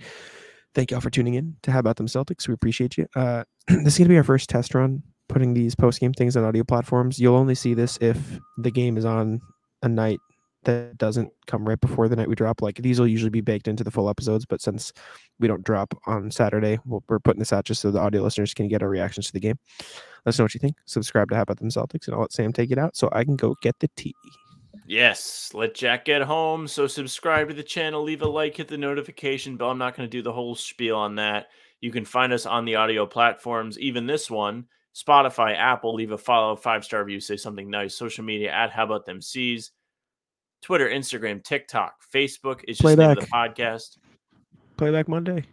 Thank 0.75 0.91
y'all 0.91 1.01
for 1.01 1.11
tuning 1.11 1.35
in 1.35 1.57
to 1.63 1.73
How 1.73 1.79
About 1.79 1.97
Them 1.97 2.07
Celtics. 2.07 2.47
We 2.47 2.55
appreciate 2.55 2.99
you. 2.99 3.07
Uh, 3.17 3.45
this 3.69 3.95
is 3.95 3.99
going 3.99 4.09
to 4.09 4.09
be 4.09 4.17
our 4.17 4.25
first 4.25 4.49
test 4.49 4.75
run 4.75 5.03
putting 5.29 5.55
these 5.55 5.75
post 5.75 6.01
game 6.01 6.13
things 6.13 6.37
on 6.37 6.45
audio 6.45 6.65
platforms. 6.65 7.19
You'll 7.19 7.37
only 7.37 7.55
see 7.55 7.75
this 7.75 7.99
if 8.01 8.39
the 8.57 8.71
game 8.71 8.97
is 8.97 9.05
on 9.05 9.41
a 9.83 9.89
night 9.89 10.19
that 10.65 10.99
doesn't 10.99 11.31
come 11.47 11.67
right 11.67 11.81
before 11.81 12.09
the 12.09 12.17
night 12.17 12.29
we 12.29 12.35
drop. 12.35 12.61
Like 12.61 12.77
these 12.77 12.99
will 12.99 13.07
usually 13.07 13.31
be 13.31 13.41
baked 13.41 13.69
into 13.69 13.85
the 13.85 13.91
full 13.91 14.11
episodes, 14.11 14.45
but 14.45 14.61
since 14.61 14.93
we 15.39 15.47
don't 15.47 15.65
drop 15.65 15.95
on 16.07 16.31
Saturday, 16.31 16.79
we'll, 16.85 17.05
we're 17.09 17.21
putting 17.21 17.39
this 17.39 17.53
out 17.53 17.65
just 17.65 17.81
so 17.81 17.91
the 17.91 18.01
audio 18.01 18.23
listeners 18.23 18.55
can 18.55 18.69
get 18.69 18.83
our 18.83 18.89
reactions 18.89 19.27
to 19.27 19.33
the 19.33 19.41
game. 19.41 19.59
Let 20.25 20.31
us 20.31 20.39
know 20.39 20.45
what 20.45 20.55
you 20.55 20.61
think. 20.61 20.77
Subscribe 20.85 21.29
to 21.31 21.37
How 21.37 21.43
About 21.43 21.59
Them 21.59 21.71
Celtics, 21.71 22.07
and 22.07 22.15
I'll 22.15 22.23
let 22.23 22.33
Sam 22.33 22.53
take 22.53 22.71
it 22.71 22.79
out 22.79 22.97
so 22.97 23.09
I 23.13 23.25
can 23.25 23.37
go 23.37 23.55
get 23.63 23.79
the 23.79 23.89
tea. 23.97 24.15
Yes, 24.89 25.51
let 25.53 25.75
Jack 25.75 26.07
get 26.07 26.23
home. 26.23 26.67
So 26.67 26.87
subscribe 26.87 27.49
to 27.49 27.55
the 27.55 27.63
channel, 27.63 28.03
leave 28.03 28.23
a 28.23 28.27
like, 28.27 28.57
hit 28.57 28.69
the 28.69 28.79
notification 28.79 29.59
bell. 29.59 29.71
I'm 29.71 29.77
not 29.77 29.95
going 29.95 30.09
to 30.09 30.11
do 30.11 30.23
the 30.23 30.33
whole 30.33 30.55
spiel 30.55 30.97
on 30.97 31.17
that. 31.17 31.49
You 31.83 31.93
can 31.93 32.07
find 32.07 32.33
us 32.33 32.47
on 32.47 32.65
the 32.65 32.77
audio 32.77 33.05
platforms, 33.05 33.79
even 33.79 34.07
this 34.07 34.31
one, 34.31 34.65
Spotify, 34.97 35.55
Apple. 35.55 35.95
Leave 35.95 36.13
a 36.13 36.17
follow, 36.17 36.57
five 36.57 36.87
star 36.87 37.05
review, 37.05 37.21
say 37.21 37.37
something 37.37 37.69
nice. 37.69 37.95
Social 37.95 38.25
media 38.25 38.51
at 38.51 38.71
How 38.71 38.85
About 38.85 39.05
Them 39.05 39.21
C's, 39.21 39.73
Twitter, 40.63 40.89
Instagram, 40.89 41.45
TikTok, 41.45 41.97
Facebook. 42.13 42.63
It's 42.67 42.79
just 42.79 42.97
the 42.97 42.97
name 42.97 43.11
of 43.11 43.21
the 43.21 43.27
podcast. 43.27 43.99
Playback 44.79 45.07
Monday. 45.07 45.45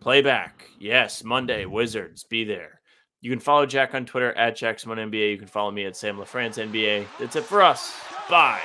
Playback. 0.00 0.66
Yes, 0.80 1.22
Monday, 1.22 1.66
Wizards. 1.66 2.24
Be 2.24 2.44
there. 2.44 2.80
You 3.20 3.30
can 3.30 3.38
follow 3.38 3.66
Jack 3.66 3.94
on 3.94 4.06
Twitter 4.06 4.32
at 4.32 4.56
Jackson 4.56 4.90
NBA. 4.90 5.32
You 5.32 5.38
can 5.38 5.46
follow 5.46 5.70
me 5.70 5.84
at 5.84 5.94
Sam 5.94 6.16
LaFrance 6.16 6.54
NBA. 6.54 7.06
That's 7.20 7.36
it 7.36 7.44
for 7.44 7.62
us 7.62 7.94
by. 8.32 8.58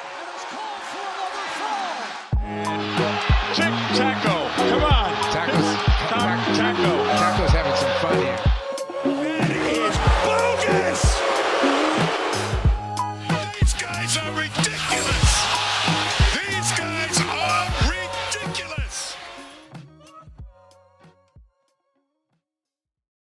Tic 3.53 3.73
taco. 3.97 4.47
Come 4.55 4.83
on. 4.85 5.06